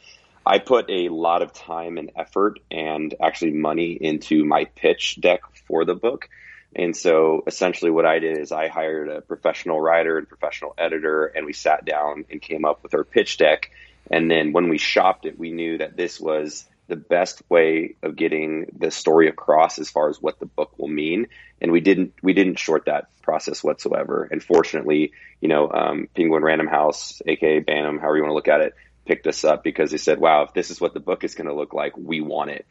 I 0.46 0.60
put 0.60 0.89
a 0.89 1.10
lot 1.10 1.42
of 1.42 1.53
time 1.53 1.98
and 1.98 2.12
effort 2.15 2.60
and 2.70 3.13
actually 3.22 3.51
money 3.51 3.94
into 3.94 4.46
my 4.46 4.65
pitch 4.65 5.20
deck 5.20 5.42
for 5.68 5.86
the 5.86 5.96
book. 5.96 6.30
And 6.75 6.96
so 6.96 7.44
essentially 7.46 7.92
what 7.92 8.06
I 8.06 8.20
did 8.20 8.38
is 8.38 8.51
I 8.51 8.68
hired 8.68 9.10
a 9.10 9.22
professional 9.22 9.80
writer 9.80 10.18
and 10.18 10.27
professional 10.27 10.74
editor 10.77 11.25
and 11.25 11.46
we 11.46 11.53
sat 11.53 11.86
down 11.86 12.25
and 12.30 12.42
came 12.42 12.65
up 12.65 12.84
with 12.84 12.94
our 12.94 13.03
pitch 13.03 13.38
deck. 13.38 13.72
And 14.10 14.30
then 14.30 14.51
when 14.51 14.70
we 14.70 14.77
shopped 14.77 15.25
it, 15.25 15.38
we 15.39 15.51
knew 15.51 15.77
that 15.77 15.96
this 15.96 16.20
was 16.20 16.65
the 16.87 16.95
best 16.95 17.41
way 17.49 17.95
of 18.03 18.15
getting 18.15 18.67
the 18.77 18.91
story 18.91 19.27
across 19.27 19.79
as 19.79 19.89
far 19.89 20.09
as 20.09 20.21
what 20.21 20.39
the 20.39 20.45
book 20.45 20.77
will 20.77 20.87
mean. 20.87 21.27
And 21.61 21.71
we 21.71 21.79
didn't 21.79 22.13
we 22.21 22.33
didn't 22.33 22.59
short 22.59 22.85
that 22.85 23.07
process 23.21 23.63
whatsoever. 23.63 24.27
And 24.29 24.43
fortunately, 24.43 25.13
you 25.41 25.47
know, 25.47 25.71
um, 25.71 26.07
Penguin 26.15 26.43
Random 26.43 26.67
House, 26.67 27.21
aka 27.25 27.59
Bantam, 27.59 27.99
however 27.99 28.17
you 28.17 28.23
want 28.23 28.31
to 28.31 28.35
look 28.35 28.47
at 28.47 28.61
it, 28.61 28.75
picked 29.05 29.27
us 29.27 29.43
up 29.43 29.63
because 29.63 29.91
they 29.91 29.97
said, 29.97 30.19
"Wow, 30.19 30.43
if 30.43 30.53
this 30.53 30.71
is 30.71 30.81
what 30.81 30.93
the 30.93 30.99
book 30.99 31.23
is 31.23 31.35
going 31.35 31.47
to 31.47 31.53
look 31.53 31.73
like, 31.73 31.97
we 31.97 32.21
want 32.21 32.51
it." 32.51 32.65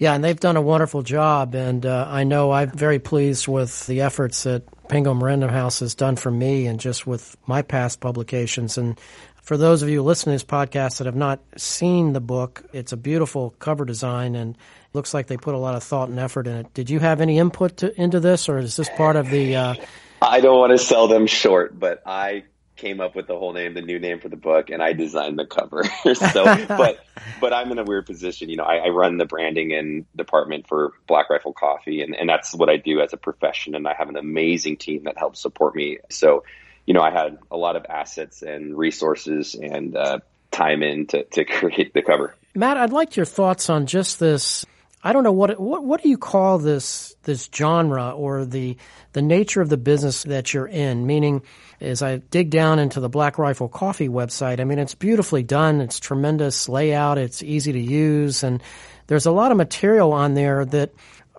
Yeah, 0.00 0.14
and 0.14 0.24
they've 0.24 0.40
done 0.40 0.56
a 0.56 0.62
wonderful 0.62 1.02
job, 1.02 1.54
and 1.54 1.84
uh, 1.84 2.06
I 2.08 2.24
know 2.24 2.52
I'm 2.52 2.70
very 2.70 2.98
pleased 2.98 3.46
with 3.46 3.86
the 3.86 4.00
efforts 4.00 4.44
that 4.44 4.62
Penguin 4.88 5.20
Random 5.20 5.50
House 5.50 5.80
has 5.80 5.94
done 5.94 6.16
for 6.16 6.30
me, 6.30 6.66
and 6.66 6.80
just 6.80 7.06
with 7.06 7.36
my 7.46 7.60
past 7.60 8.00
publications. 8.00 8.78
And 8.78 8.98
for 9.42 9.56
those 9.56 9.82
of 9.82 9.88
you 9.88 10.02
listening 10.02 10.38
to 10.38 10.44
this 10.44 10.50
podcast 10.50 10.98
that 10.98 11.06
have 11.06 11.16
not 11.16 11.40
seen 11.56 12.12
the 12.12 12.20
book, 12.20 12.64
it's 12.72 12.92
a 12.92 12.96
beautiful 12.96 13.50
cover 13.58 13.84
design 13.84 14.34
and 14.34 14.56
looks 14.92 15.14
like 15.14 15.26
they 15.26 15.36
put 15.36 15.54
a 15.54 15.58
lot 15.58 15.74
of 15.74 15.82
thought 15.82 16.08
and 16.08 16.18
effort 16.18 16.46
in 16.46 16.56
it. 16.56 16.74
Did 16.74 16.90
you 16.90 16.98
have 17.00 17.20
any 17.20 17.38
input 17.38 17.78
to, 17.78 18.00
into 18.00 18.20
this, 18.20 18.48
or 18.48 18.58
is 18.58 18.76
this 18.76 18.88
part 18.96 19.16
of 19.16 19.30
the? 19.30 19.56
Uh... 19.56 19.74
I 20.22 20.40
don't 20.40 20.58
want 20.58 20.72
to 20.72 20.78
sell 20.78 21.08
them 21.08 21.26
short, 21.26 21.78
but 21.78 22.02
I 22.06 22.44
came 22.80 23.00
up 23.00 23.14
with 23.14 23.26
the 23.26 23.36
whole 23.36 23.52
name, 23.52 23.74
the 23.74 23.82
new 23.82 23.98
name 23.98 24.20
for 24.20 24.28
the 24.28 24.36
book, 24.36 24.70
and 24.70 24.82
I 24.82 24.94
designed 24.94 25.38
the 25.38 25.46
cover. 25.46 25.84
so, 26.14 26.44
but 26.66 27.04
but 27.40 27.52
I'm 27.52 27.70
in 27.70 27.78
a 27.78 27.84
weird 27.84 28.06
position. 28.06 28.48
You 28.48 28.56
know, 28.56 28.64
I, 28.64 28.76
I, 28.76 28.88
run 28.88 29.18
the 29.18 29.26
branding 29.26 29.72
and 29.72 30.06
department 30.16 30.66
for 30.66 30.92
Black 31.06 31.28
Rifle 31.30 31.52
Coffee, 31.52 32.02
and, 32.02 32.16
and 32.16 32.28
that's 32.28 32.54
what 32.54 32.70
I 32.70 32.76
do 32.76 33.00
as 33.00 33.12
a 33.12 33.18
profession. 33.18 33.74
And 33.74 33.86
I 33.86 33.94
have 33.94 34.08
an 34.08 34.16
amazing 34.16 34.78
team 34.78 35.04
that 35.04 35.18
helps 35.18 35.40
support 35.40 35.76
me. 35.76 35.98
So, 36.08 36.44
you 36.86 36.94
know, 36.94 37.02
I 37.02 37.10
had 37.10 37.38
a 37.50 37.56
lot 37.56 37.76
of 37.76 37.86
assets 37.88 38.42
and 38.42 38.76
resources 38.76 39.54
and 39.54 39.96
uh, 39.96 40.18
time 40.50 40.82
in 40.82 41.06
to, 41.08 41.24
to 41.24 41.44
create 41.46 41.94
the 41.94 42.02
cover. 42.02 42.34
Mat, 42.54 42.76
I'd 42.76 42.92
like 42.92 43.16
your 43.16 43.26
thoughts 43.26 43.70
on 43.70 43.86
just 43.86 44.18
this. 44.18 44.66
I 45.02 45.12
don't 45.12 45.24
know 45.24 45.32
what 45.32 45.58
what 45.58 45.82
what 45.82 46.02
do 46.02 46.10
you 46.10 46.18
call 46.18 46.58
this 46.58 47.14
this 47.22 47.48
genre 47.54 48.10
or 48.10 48.44
the 48.44 48.76
the 49.12 49.22
nature 49.22 49.60
of 49.60 49.68
the 49.68 49.76
business 49.76 50.24
that 50.24 50.52
you're 50.52 50.66
in? 50.66 51.06
Meaning, 51.06 51.42
as 51.80 52.02
I 52.02 52.18
dig 52.18 52.50
down 52.50 52.78
into 52.78 53.00
the 53.00 53.08
Black 53.08 53.38
Rifle 53.38 53.68
Coffee 53.68 54.08
website, 54.08 54.60
I 54.60 54.64
mean 54.64 54.78
it's 54.78 54.94
beautifully 54.94 55.42
done. 55.42 55.80
It's 55.80 56.00
tremendous 56.00 56.68
layout. 56.68 57.18
It's 57.18 57.42
easy 57.42 57.72
to 57.72 57.80
use, 57.80 58.42
and 58.42 58.62
there's 59.06 59.26
a 59.26 59.32
lot 59.32 59.52
of 59.52 59.56
material 59.56 60.12
on 60.12 60.34
there 60.34 60.64
that 60.66 60.92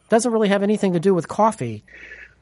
doesn't 0.10 0.32
really 0.32 0.50
have 0.50 0.64
anything 0.64 0.94
to 0.94 1.00
do 1.00 1.14
with 1.14 1.28
coffee. 1.28 1.84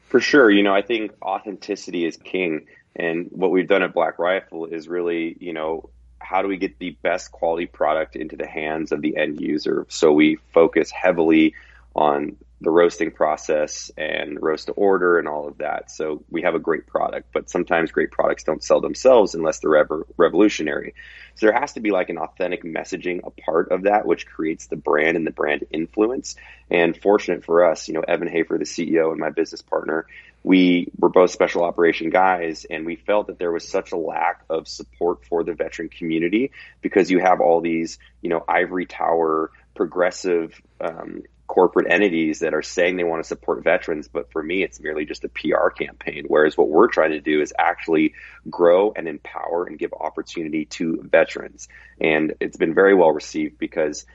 For 0.08 0.22
sure, 0.22 0.50
you 0.50 0.64
know 0.64 0.74
I 0.74 0.84
think 0.84 1.12
authenticity 1.22 2.06
is 2.06 2.18
king. 2.18 2.66
And 2.96 3.30
what 3.32 3.52
we've 3.52 3.68
done 3.68 3.84
at 3.84 3.94
Black 3.94 4.20
Rifle 4.20 4.66
is 4.66 4.88
really, 4.88 5.38
you 5.40 5.54
know, 5.54 5.90
how 6.20 6.42
do 6.42 6.48
we 6.48 6.58
get 6.58 6.80
the 6.80 6.92
best 7.02 7.32
quality 7.32 7.66
product 7.66 8.16
into 8.16 8.36
the 8.36 8.48
hands 8.48 8.92
of 8.92 9.02
the 9.02 9.18
end 9.18 9.40
user? 9.40 9.86
So 9.90 10.12
we 10.12 10.38
focus 10.54 10.92
heavily 10.92 11.56
on 11.96 12.38
the 12.62 12.70
roasting 12.70 13.12
process 13.12 13.90
and 13.98 14.42
roast 14.42 14.68
to 14.68 14.74
order 14.74 15.18
and 15.18 15.28
all 15.30 15.48
of 15.48 15.60
that. 15.60 15.90
So 15.90 16.24
we 16.30 16.42
have 16.42 16.56
a 16.56 16.60
great 16.60 16.88
product, 16.88 17.30
but 17.34 17.50
sometimes 17.50 17.92
great 17.92 18.12
products 18.12 18.44
don't 18.44 18.64
sell 18.64 18.82
themselves 18.82 19.34
unless 19.34 19.60
they're 19.60 19.78
ever 19.78 20.06
revolutionary. 20.18 20.94
So 21.36 21.46
there 21.46 21.58
has 21.58 21.74
to 21.74 21.80
be 21.80 21.92
like 21.92 22.10
an 22.10 22.18
authentic 22.18 22.64
messaging 22.64 23.22
a 23.24 23.30
part 23.30 23.72
of 23.72 23.84
that, 23.84 24.06
which 24.06 24.28
creates 24.28 24.68
the 24.68 24.76
brand 24.76 25.16
and 25.16 25.26
the 25.26 25.32
brand 25.32 25.64
influence. 25.72 26.36
And 26.70 26.98
fortunate 27.02 27.46
for 27.46 27.64
us, 27.64 27.88
you 27.88 27.94
know, 27.94 28.04
Evan 28.06 28.28
Hafer, 28.28 28.58
the 28.58 28.66
CEO 28.66 29.12
and 29.12 29.20
my 29.20 29.30
business 29.30 29.62
partner, 29.62 30.06
we 30.44 30.92
were 30.98 31.10
both 31.10 31.32
special 31.32 31.64
operation 31.64 32.10
guys 32.10 32.66
and 32.70 32.86
we 32.86 32.96
felt 32.96 33.28
that 33.28 33.40
there 33.40 33.52
was 33.52 33.68
such 33.68 33.92
a 33.92 33.98
lack 33.98 34.44
of 34.50 34.68
support 34.68 35.26
for 35.26 35.44
the 35.44 35.54
veteran 35.54 35.90
community 35.90 36.52
because 36.82 37.12
you 37.12 37.20
have 37.20 37.42
all 37.42 37.62
these, 37.62 38.00
you 38.22 38.30
know, 38.30 38.44
ivory 38.48 38.86
tower 38.86 39.52
progressive 39.76 40.62
um, 40.82 41.24
corporate 41.48 41.92
entities 41.92 42.40
that 42.40 42.54
are 42.54 42.62
saying 42.62 42.96
they 42.96 43.04
want 43.04 43.24
to 43.24 43.28
support 43.28 43.64
veterans, 43.64 44.08
but 44.08 44.32
for 44.32 44.42
me, 44.42 44.62
it's 44.62 44.80
merely 44.80 45.04
just 45.04 45.24
a 45.24 45.30
PR 45.30 45.70
campaign. 45.70 46.26
Whereas 46.28 46.56
what 46.56 46.70
we're 46.70 46.88
trying 46.90 47.12
to 47.12 47.22
do 47.22 47.42
is 47.42 47.52
actually 47.58 48.14
grow 48.50 48.94
and 48.96 49.08
empower 49.08 49.66
and 49.66 49.80
give 49.80 49.92
opportunity 49.94 50.66
to 50.66 51.02
veterans. 51.02 51.68
And 52.00 52.36
it's 52.40 52.56
been 52.56 52.76
very 52.76 52.94
well 52.94 53.12
received 53.12 53.58
because 53.58 54.06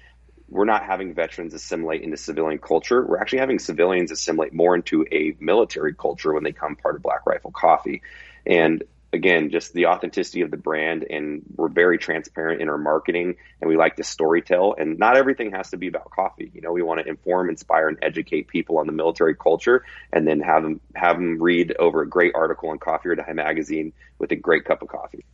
we're 0.54 0.64
not 0.64 0.84
having 0.84 1.14
veterans 1.14 1.52
assimilate 1.52 2.02
into 2.02 2.16
civilian 2.16 2.60
culture. 2.60 3.04
We're 3.04 3.18
actually 3.18 3.40
having 3.40 3.58
civilians 3.58 4.12
assimilate 4.12 4.54
more 4.54 4.76
into 4.76 5.04
a 5.10 5.34
military 5.40 5.94
culture 5.94 6.32
when 6.32 6.44
they 6.44 6.52
come 6.52 6.76
part 6.76 6.94
of 6.94 7.02
Black 7.02 7.26
Rifle 7.26 7.50
Coffee. 7.50 8.02
And 8.46 8.84
again, 9.12 9.50
just 9.50 9.72
the 9.72 9.86
authenticity 9.86 10.42
of 10.42 10.52
the 10.52 10.56
brand, 10.56 11.06
and 11.10 11.42
we're 11.56 11.68
very 11.68 11.98
transparent 11.98 12.62
in 12.62 12.68
our 12.68 12.78
marketing, 12.78 13.34
and 13.60 13.68
we 13.68 13.76
like 13.76 13.96
to 13.96 14.04
storytell. 14.04 14.80
And 14.80 14.96
not 14.96 15.16
everything 15.16 15.50
has 15.50 15.70
to 15.70 15.76
be 15.76 15.88
about 15.88 16.08
coffee. 16.10 16.52
You 16.54 16.60
know, 16.60 16.70
we 16.70 16.82
want 16.82 17.00
to 17.00 17.08
inform, 17.08 17.50
inspire, 17.50 17.88
and 17.88 17.98
educate 18.00 18.46
people 18.46 18.78
on 18.78 18.86
the 18.86 18.92
military 18.92 19.34
culture, 19.34 19.84
and 20.12 20.24
then 20.24 20.38
have 20.38 20.62
them 20.62 20.80
have 20.94 21.16
them 21.16 21.42
read 21.42 21.74
over 21.80 22.02
a 22.02 22.08
great 22.08 22.32
article 22.36 22.70
in 22.70 22.78
Coffee 22.78 23.08
or 23.08 23.16
Die 23.16 23.32
magazine 23.32 23.92
with 24.20 24.30
a 24.30 24.36
great 24.36 24.64
cup 24.64 24.82
of 24.82 24.88
coffee. 24.88 25.24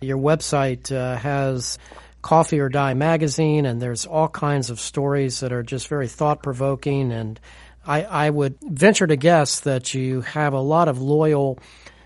Your 0.00 0.18
website 0.18 0.90
uh, 0.90 1.16
has 1.16 1.78
Coffee 2.24 2.58
or 2.58 2.70
Die 2.70 2.94
magazine, 2.94 3.66
and 3.66 3.82
there's 3.82 4.06
all 4.06 4.28
kinds 4.28 4.70
of 4.70 4.80
stories 4.80 5.40
that 5.40 5.52
are 5.52 5.62
just 5.62 5.88
very 5.88 6.08
thought 6.08 6.42
provoking. 6.42 7.12
And 7.12 7.38
I, 7.86 8.04
I 8.04 8.30
would 8.30 8.56
venture 8.62 9.06
to 9.06 9.16
guess 9.16 9.60
that 9.60 9.92
you 9.92 10.22
have 10.22 10.54
a 10.54 10.60
lot 10.60 10.88
of 10.88 11.02
loyal 11.02 11.58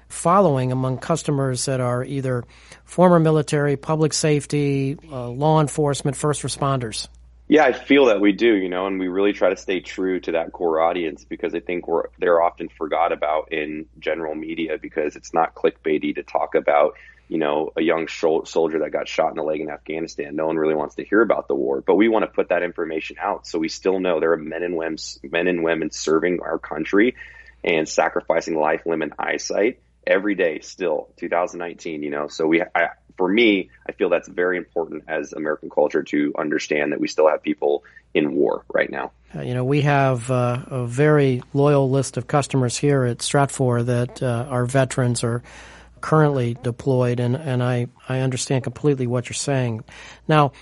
following 0.09 0.73
among 0.73 0.99
customers 0.99 1.67
that 1.67 1.81
are 1.81 2.03
either 2.03 2.43
former 2.85 3.21
military, 3.21 3.77
public 3.77 4.13
safety, 4.13 4.99
uh, 5.09 5.29
law 5.29 5.61
enforcement, 5.61 6.17
first 6.17 6.43
responders. 6.43 7.07
Yeah, 7.47 7.63
I 7.63 7.73
feel 7.73 8.07
that 8.07 8.21
we 8.21 8.33
do, 8.33 8.57
you 8.57 8.69
know, 8.69 8.89
and 8.89 8.99
we 8.99 9.07
really 9.07 9.33
try 9.33 9.51
to 9.51 9.57
stay 9.57 9.79
true 9.79 10.19
to 10.21 10.33
that 10.33 10.51
core 10.53 10.81
audience 10.81 11.25
because 11.25 11.55
I 11.55 11.61
think 11.61 11.87
we're 11.87 12.09
they're 12.19 12.43
often 12.43 12.69
forgot 12.77 13.13
about 13.13 13.53
in 13.53 13.87
general 14.01 14.35
media 14.35 14.79
because 14.83 15.15
it's 15.15 15.33
not 15.33 15.55
clickbaity 15.55 16.17
to 16.17 16.25
talk 16.25 16.57
about 16.57 16.95
you 17.29 17.39
know, 17.39 17.71
a 17.77 17.83
young 17.83 18.09
soldier 18.09 18.79
that 18.81 18.91
got 18.91 19.07
shot 19.07 19.31
in 19.31 19.37
the 19.37 19.43
leg 19.43 19.61
in 19.61 19.71
Afghanistan. 19.71 20.35
No 20.35 20.47
one 20.47 20.57
really 20.57 20.75
wants 20.75 20.95
to 20.97 21.05
hear 21.05 21.21
about 21.21 21.47
the 21.47 21.55
war, 21.55 21.83
but 21.87 21.95
we 21.95 22.09
want 22.09 22.25
to 22.25 22.31
put 22.31 22.49
that 22.49 22.63
information 22.63 23.17
out. 23.21 23.47
So 23.47 23.59
we 23.59 23.69
still 23.69 24.01
know 24.01 24.19
there 24.19 24.33
are 24.33 24.37
men 24.37 24.63
and 24.63 24.77
women, 24.77 24.99
men 25.23 25.47
and 25.47 25.63
women 25.63 25.91
serving 25.91 26.41
our 26.41 26.59
country 26.59 27.17
and 27.63 27.89
sacrificing 27.89 28.59
life, 28.59 28.83
limb, 28.87 29.03
and 29.03 29.13
eyesight 29.19 29.81
every 30.07 30.35
day 30.35 30.61
still 30.61 31.09
2019, 31.19 32.03
you 32.03 32.11
know, 32.11 32.29
so 32.29 32.47
we, 32.47 32.63
I, 32.63 32.89
for 33.19 33.29
me, 33.29 33.69
I 33.87 33.93
feel 33.93 34.09
that's 34.09 34.29
very 34.29 34.57
important 34.57 35.05
as 35.09 35.33
American 35.33 35.69
culture 35.69 36.03
to 36.05 36.33
understand 36.39 36.93
that 36.93 37.01
we 37.01 37.09
still 37.09 37.29
have 37.29 37.43
people 37.43 37.85
in 38.15 38.35
war 38.35 38.65
right 38.73 38.91
now. 38.91 39.13
Uh, 39.35 39.43
you 39.43 39.53
know, 39.53 39.65
we 39.65 39.83
have 39.83 40.31
uh, 40.31 40.65
a 40.69 40.87
very 40.87 41.43
loyal 41.53 41.91
list 41.91 42.17
of 42.17 42.27
customers 42.27 42.79
here 42.79 43.05
at 43.05 43.19
Stratfor 43.19 43.85
that 43.85 44.23
uh, 44.23 44.47
are 44.49 44.65
veterans 44.65 45.23
or 45.23 45.43
currently 46.01 46.55
deployed, 46.63 47.21
and, 47.21 47.37
and 47.37 47.63
I, 47.63 47.89
I 48.09 48.21
understand 48.21 48.65
completely 48.65 49.07
what 49.07 49.29
you're 49.29 49.35
saying. 49.35 49.85
Now, 50.27 50.53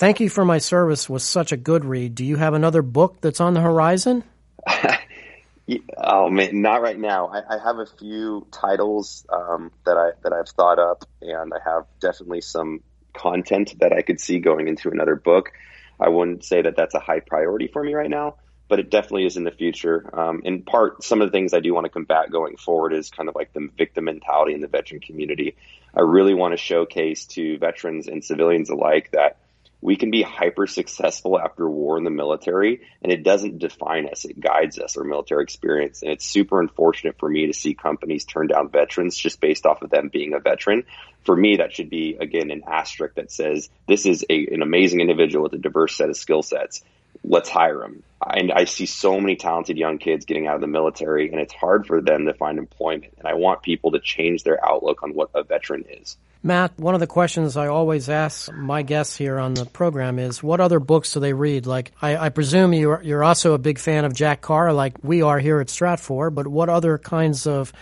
Thank 0.00 0.20
You 0.20 0.30
for 0.30 0.46
My 0.46 0.56
Service 0.56 1.10
was 1.10 1.22
such 1.22 1.52
a 1.52 1.58
good 1.58 1.84
read. 1.84 2.14
Do 2.14 2.24
you 2.24 2.36
have 2.36 2.54
another 2.54 2.80
book 2.80 3.20
that's 3.20 3.38
on 3.38 3.52
the 3.52 3.60
horizon? 3.60 4.24
oh 5.98 6.30
man, 6.30 6.62
not 6.62 6.80
right 6.80 6.98
now. 6.98 7.26
I, 7.28 7.56
I 7.56 7.62
have 7.62 7.78
a 7.78 7.84
few 7.84 8.46
titles 8.50 9.26
um, 9.28 9.70
that 9.84 9.98
I 9.98 10.12
that 10.22 10.32
I've 10.32 10.48
thought 10.48 10.78
up, 10.78 11.04
and 11.20 11.52
I 11.52 11.58
have 11.64 11.84
definitely 12.00 12.40
some 12.40 12.80
content 13.12 13.74
that 13.80 13.92
I 13.92 14.00
could 14.00 14.20
see 14.20 14.38
going 14.38 14.68
into 14.68 14.88
another 14.88 15.16
book. 15.16 15.52
I 16.00 16.08
wouldn't 16.08 16.44
say 16.44 16.62
that 16.62 16.76
that's 16.76 16.94
a 16.94 17.00
high 17.00 17.20
priority 17.20 17.66
for 17.66 17.84
me 17.84 17.92
right 17.92 18.08
now, 18.08 18.36
but 18.70 18.78
it 18.78 18.88
definitely 18.88 19.26
is 19.26 19.36
in 19.36 19.42
the 19.42 19.50
future. 19.50 20.08
Um, 20.16 20.42
in 20.44 20.62
part, 20.62 21.02
some 21.02 21.20
of 21.20 21.28
the 21.28 21.32
things 21.32 21.52
I 21.52 21.58
do 21.58 21.74
want 21.74 21.86
to 21.86 21.90
combat 21.90 22.30
going 22.30 22.56
forward 22.56 22.94
is 22.94 23.10
kind 23.10 23.28
of 23.28 23.34
like 23.34 23.52
the 23.52 23.68
victim 23.76 24.04
mentality 24.04 24.54
in 24.54 24.60
the 24.60 24.68
veteran 24.68 25.00
community. 25.00 25.56
I 25.92 26.02
really 26.02 26.34
want 26.34 26.52
to 26.52 26.56
showcase 26.56 27.26
to 27.26 27.58
veterans 27.58 28.06
and 28.06 28.24
civilians 28.24 28.70
alike 28.70 29.10
that 29.10 29.38
we 29.82 29.96
can 29.96 30.12
be 30.12 30.22
hyper 30.22 30.68
successful 30.68 31.40
after 31.40 31.68
war 31.68 31.98
in 31.98 32.04
the 32.04 32.10
military 32.10 32.82
and 33.02 33.10
it 33.10 33.24
doesn't 33.24 33.58
define 33.58 34.08
us. 34.08 34.24
It 34.24 34.38
guides 34.38 34.78
us, 34.78 34.96
our 34.96 35.04
military 35.04 35.42
experience. 35.42 36.02
And 36.02 36.12
it's 36.12 36.24
super 36.24 36.60
unfortunate 36.60 37.18
for 37.18 37.28
me 37.28 37.46
to 37.46 37.54
see 37.54 37.74
companies 37.74 38.24
turn 38.24 38.46
down 38.46 38.68
veterans 38.68 39.16
just 39.16 39.40
based 39.40 39.66
off 39.66 39.82
of 39.82 39.90
them 39.90 40.10
being 40.12 40.34
a 40.34 40.38
veteran. 40.38 40.84
For 41.24 41.34
me, 41.34 41.56
that 41.56 41.72
should 41.72 41.90
be, 41.90 42.16
again, 42.20 42.52
an 42.52 42.62
asterisk 42.68 43.16
that 43.16 43.32
says 43.32 43.68
this 43.88 44.06
is 44.06 44.24
a, 44.30 44.46
an 44.52 44.62
amazing 44.62 45.00
individual 45.00 45.42
with 45.42 45.54
a 45.54 45.58
diverse 45.58 45.96
set 45.96 46.10
of 46.10 46.16
skill 46.16 46.42
sets 46.42 46.84
let's 47.24 47.48
hire 47.48 47.78
them. 47.78 48.02
And 48.26 48.52
I 48.52 48.64
see 48.64 48.84
so 48.84 49.18
many 49.18 49.36
talented 49.36 49.78
young 49.78 49.96
kids 49.96 50.26
getting 50.26 50.46
out 50.46 50.54
of 50.54 50.60
the 50.60 50.66
military, 50.66 51.30
and 51.30 51.40
it's 51.40 51.54
hard 51.54 51.86
for 51.86 52.02
them 52.02 52.26
to 52.26 52.34
find 52.34 52.58
employment. 52.58 53.14
And 53.18 53.26
I 53.26 53.34
want 53.34 53.62
people 53.62 53.92
to 53.92 53.98
change 53.98 54.42
their 54.42 54.62
outlook 54.66 55.02
on 55.02 55.14
what 55.14 55.30
a 55.34 55.42
veteran 55.42 55.84
is. 55.88 56.18
Mat, 56.42 56.72
one 56.76 56.94
of 56.94 57.00
the 57.00 57.06
questions 57.06 57.56
I 57.56 57.66
always 57.66 58.08
ask 58.08 58.50
my 58.52 58.82
guests 58.82 59.16
here 59.16 59.38
on 59.38 59.54
the 59.54 59.66
program 59.66 60.18
is 60.18 60.42
what 60.42 60.60
other 60.60 60.80
books 60.80 61.12
do 61.12 61.20
they 61.20 61.34
read? 61.34 61.66
Like, 61.66 61.92
I, 62.00 62.16
I 62.16 62.28
presume 62.30 62.72
you're, 62.72 63.02
you're 63.02 63.24
also 63.24 63.52
a 63.52 63.58
big 63.58 63.78
fan 63.78 64.04
of 64.04 64.14
Jack 64.14 64.40
Carr, 64.40 64.72
like 64.72 64.94
we 65.02 65.22
are 65.22 65.38
here 65.38 65.60
at 65.60 65.68
Stratfor, 65.68 66.34
but 66.34 66.46
what 66.46 66.68
other 66.68 66.96
kinds 66.98 67.46
of 67.46 67.72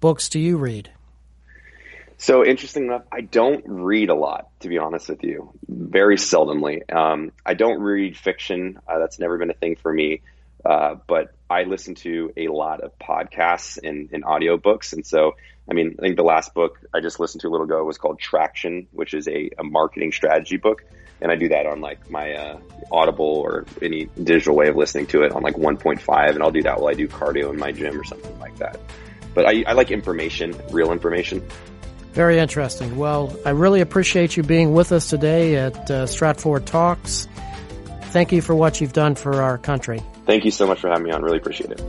books 0.00 0.28
do 0.30 0.38
you 0.38 0.56
read? 0.56 0.90
So 2.18 2.44
interesting 2.44 2.86
enough, 2.86 3.02
I 3.12 3.20
don't 3.20 3.64
read 3.66 4.08
a 4.08 4.14
lot, 4.14 4.48
to 4.60 4.68
be 4.68 4.78
honest 4.78 5.08
with 5.08 5.22
you. 5.22 5.52
Very 5.68 6.16
seldomly. 6.16 6.90
Um, 6.92 7.32
I 7.44 7.54
don't 7.54 7.80
read 7.80 8.16
fiction. 8.16 8.78
Uh, 8.88 8.98
that's 8.98 9.18
never 9.18 9.36
been 9.36 9.50
a 9.50 9.54
thing 9.54 9.76
for 9.76 9.92
me. 9.92 10.22
Uh, 10.64 10.96
but 11.06 11.34
I 11.48 11.62
listen 11.62 11.94
to 11.96 12.32
a 12.36 12.48
lot 12.48 12.80
of 12.80 12.98
podcasts 12.98 13.78
and, 13.82 14.08
and 14.12 14.24
audiobooks. 14.24 14.94
And 14.94 15.06
so, 15.06 15.36
I 15.70 15.74
mean, 15.74 15.94
I 15.98 16.02
think 16.02 16.16
the 16.16 16.24
last 16.24 16.54
book 16.54 16.78
I 16.92 17.00
just 17.00 17.20
listened 17.20 17.42
to 17.42 17.48
a 17.48 17.50
little 17.50 17.66
ago 17.66 17.84
was 17.84 17.98
called 17.98 18.18
Traction, 18.18 18.88
which 18.92 19.14
is 19.14 19.28
a, 19.28 19.50
a 19.58 19.62
marketing 19.62 20.10
strategy 20.10 20.56
book. 20.56 20.84
And 21.20 21.30
I 21.30 21.36
do 21.36 21.48
that 21.50 21.66
on 21.66 21.80
like 21.80 22.10
my 22.10 22.32
uh, 22.34 22.58
Audible 22.90 23.26
or 23.26 23.66
any 23.80 24.06
digital 24.22 24.56
way 24.56 24.68
of 24.68 24.76
listening 24.76 25.06
to 25.08 25.22
it 25.22 25.32
on 25.32 25.42
like 25.42 25.54
1.5. 25.54 26.30
And 26.30 26.42
I'll 26.42 26.50
do 26.50 26.62
that 26.62 26.80
while 26.80 26.88
I 26.88 26.94
do 26.94 27.08
cardio 27.08 27.50
in 27.50 27.58
my 27.58 27.72
gym 27.72 28.00
or 28.00 28.04
something 28.04 28.38
like 28.40 28.56
that. 28.56 28.80
But 29.34 29.46
I, 29.46 29.64
I 29.66 29.72
like 29.74 29.90
information, 29.90 30.58
real 30.70 30.92
information. 30.92 31.46
Very 32.16 32.38
interesting. 32.38 32.96
Well, 32.96 33.36
I 33.44 33.50
really 33.50 33.82
appreciate 33.82 34.38
you 34.38 34.42
being 34.42 34.72
with 34.72 34.90
us 34.90 35.10
today 35.10 35.56
at 35.56 35.76
uh, 35.90 36.06
Stratfor 36.06 36.64
Talks. 36.64 37.28
Thank 38.04 38.32
you 38.32 38.40
for 38.40 38.54
what 38.54 38.80
you've 38.80 38.94
done 38.94 39.16
for 39.16 39.42
our 39.42 39.58
country. 39.58 40.02
Thank 40.24 40.46
you 40.46 40.50
so 40.50 40.66
much 40.66 40.80
for 40.80 40.88
having 40.88 41.04
me 41.04 41.10
on. 41.10 41.20
Really 41.20 41.36
appreciate 41.36 41.72
it. 41.72 41.82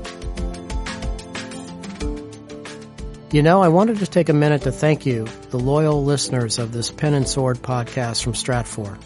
You 3.31 3.41
know, 3.41 3.63
I 3.63 3.69
wanted 3.69 4.00
to 4.00 4.05
take 4.05 4.27
a 4.27 4.34
minute 4.34 4.63
to 4.63 4.72
thank 4.74 5.05
you, 5.05 5.29
the 5.51 5.60
loyal 5.60 6.03
listeners 6.03 6.60
of 6.60 6.74
this 6.74 6.91
Pen 6.91 7.13
and 7.13 7.25
Sword 7.25 7.60
podcast 7.60 8.22
from 8.22 8.34
Stratfor. 8.34 9.01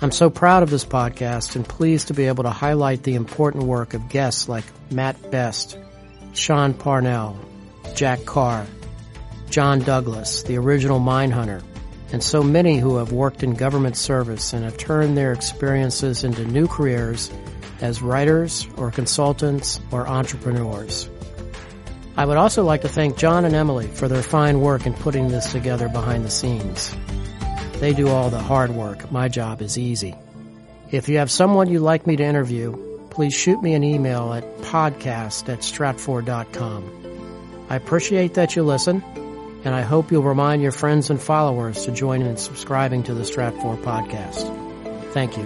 I'm 0.00 0.12
so 0.12 0.30
proud 0.30 0.62
of 0.62 0.70
this 0.70 0.84
podcast 0.84 1.56
and 1.56 1.68
pleased 1.68 2.06
to 2.06 2.14
be 2.14 2.26
able 2.26 2.44
to 2.44 2.50
highlight 2.50 3.02
the 3.02 3.16
important 3.16 3.64
work 3.64 3.94
of 3.94 4.08
guests 4.08 4.48
like 4.48 4.64
Mat 4.92 5.32
Best, 5.32 5.76
Sean 6.34 6.72
Parnell, 6.72 7.36
Jack 7.96 8.24
Carr, 8.24 8.64
John 9.50 9.80
Douglas, 9.80 10.42
the 10.42 10.58
original 10.58 11.00
Mindhunter, 11.00 11.62
and 12.12 12.22
so 12.22 12.42
many 12.42 12.78
who 12.78 12.96
have 12.96 13.12
worked 13.12 13.42
in 13.42 13.54
government 13.54 13.96
service 13.96 14.52
and 14.52 14.64
have 14.64 14.76
turned 14.76 15.16
their 15.16 15.32
experiences 15.32 16.24
into 16.24 16.44
new 16.44 16.66
careers 16.66 17.30
as 17.80 18.02
writers 18.02 18.66
or 18.76 18.90
consultants 18.90 19.80
or 19.90 20.06
entrepreneurs. 20.06 21.08
I 22.16 22.24
would 22.24 22.38
also 22.38 22.64
like 22.64 22.80
to 22.82 22.88
thank 22.88 23.18
John 23.18 23.44
and 23.44 23.54
Emily 23.54 23.88
for 23.88 24.08
their 24.08 24.22
fine 24.22 24.60
work 24.60 24.86
in 24.86 24.94
putting 24.94 25.28
this 25.28 25.52
together 25.52 25.88
behind 25.88 26.24
the 26.24 26.30
scenes. 26.30 26.96
They 27.78 27.92
do 27.92 28.08
all 28.08 28.30
the 28.30 28.38
hard 28.38 28.70
work. 28.70 29.12
My 29.12 29.28
job 29.28 29.60
is 29.60 29.76
easy. 29.76 30.14
If 30.90 31.08
you 31.08 31.18
have 31.18 31.30
someone 31.30 31.68
you'd 31.68 31.80
like 31.80 32.06
me 32.06 32.16
to 32.16 32.24
interview, 32.24 32.74
please 33.10 33.34
shoot 33.34 33.60
me 33.62 33.74
an 33.74 33.84
email 33.84 34.32
at 34.32 34.44
podcast 34.58 35.52
at 35.52 35.60
stratfor.com. 35.60 36.92
I 37.68 37.76
appreciate 37.76 38.34
that 38.34 38.56
you 38.56 38.62
listen 38.62 39.02
and 39.66 39.74
I 39.74 39.82
hope 39.82 40.12
you'll 40.12 40.22
remind 40.22 40.62
your 40.62 40.70
friends 40.70 41.10
and 41.10 41.20
followers 41.20 41.84
to 41.86 41.90
join 41.90 42.22
in 42.22 42.36
subscribing 42.36 43.02
to 43.02 43.14
the 43.14 43.24
Stratfor 43.24 43.76
podcast. 43.82 44.46
Thank 45.12 45.36
you. 45.36 45.44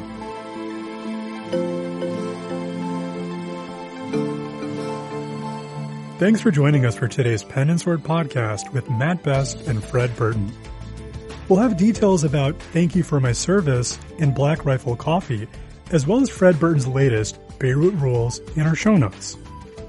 Thanks 6.18 6.42
for 6.42 6.50
joining 6.50 6.84
us 6.84 6.94
for 6.94 7.08
today's 7.08 7.42
Pen 7.42 7.70
and 7.70 7.80
Sword 7.80 8.02
podcast 8.02 8.70
with 8.74 8.90
Mat 8.90 9.22
Best 9.22 9.66
and 9.66 9.82
Fred 9.82 10.14
Burton. 10.16 10.52
We'll 11.48 11.60
have 11.60 11.78
details 11.78 12.22
about 12.22 12.60
Thank 12.74 12.94
You 12.94 13.02
for 13.02 13.20
My 13.20 13.32
Service 13.32 13.98
and 14.18 14.34
Black 14.34 14.66
Rifle 14.66 14.96
Coffee, 14.96 15.48
as 15.92 16.06
well 16.06 16.20
as 16.20 16.28
Fred 16.28 16.60
Burton's 16.60 16.86
latest 16.86 17.40
Beirut 17.58 17.94
Rules 17.94 18.40
in 18.54 18.66
our 18.66 18.74
show 18.74 18.98
notes. 18.98 19.38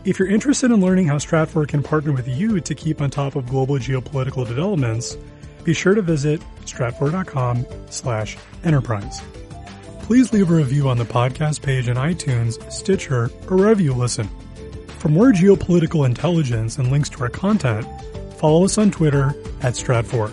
If 0.04 0.18
you're 0.18 0.30
interested 0.30 0.72
in 0.72 0.82
learning 0.82 1.08
how 1.08 1.18
Stratfor 1.18 1.68
can 1.68 1.84
partner 1.84 2.12
with 2.12 2.28
you 2.28 2.60
to 2.60 2.74
keep 2.74 3.02
on 3.02 3.12
top 3.12 3.36
of 3.36 3.48
global 3.48 3.76
geopolitical 3.76 4.48
developments, 4.48 5.16
be 5.64 5.76
sure 5.76 5.94
to 5.94 6.02
visit 6.02 6.42
stratfor.com 6.66 7.66
slash 7.92 8.36
enterprise. 8.64 9.22
Please 10.02 10.34
leave 10.34 10.50
a 10.50 10.56
review 10.56 10.90
on 10.90 10.98
the 10.98 11.06
podcast 11.06 11.62
page 11.62 11.88
in 11.88 11.98
iTunes, 11.98 12.72
Stitcher, 12.72 13.30
or 13.48 13.58
wherever 13.58 13.82
you 13.82 13.94
listen. 13.94 14.28
For 14.98 15.10
more 15.10 15.32
geopolitical 15.32 16.06
intelligence 16.06 16.80
and 16.80 16.92
links 16.92 17.10
to 17.10 17.22
our 17.22 17.30
content, 17.30 17.86
follow 18.38 18.66
us 18.66 18.80
on 18.80 18.90
Twitter 18.90 19.36
at 19.62 19.74
Stratfor. 19.74 20.32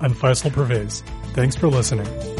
I'm 0.00 0.14
Faisal 0.14 0.52
Pervez. 0.52 1.02
Thanks 1.34 1.56
for 1.56 1.66
listening. 1.66 2.31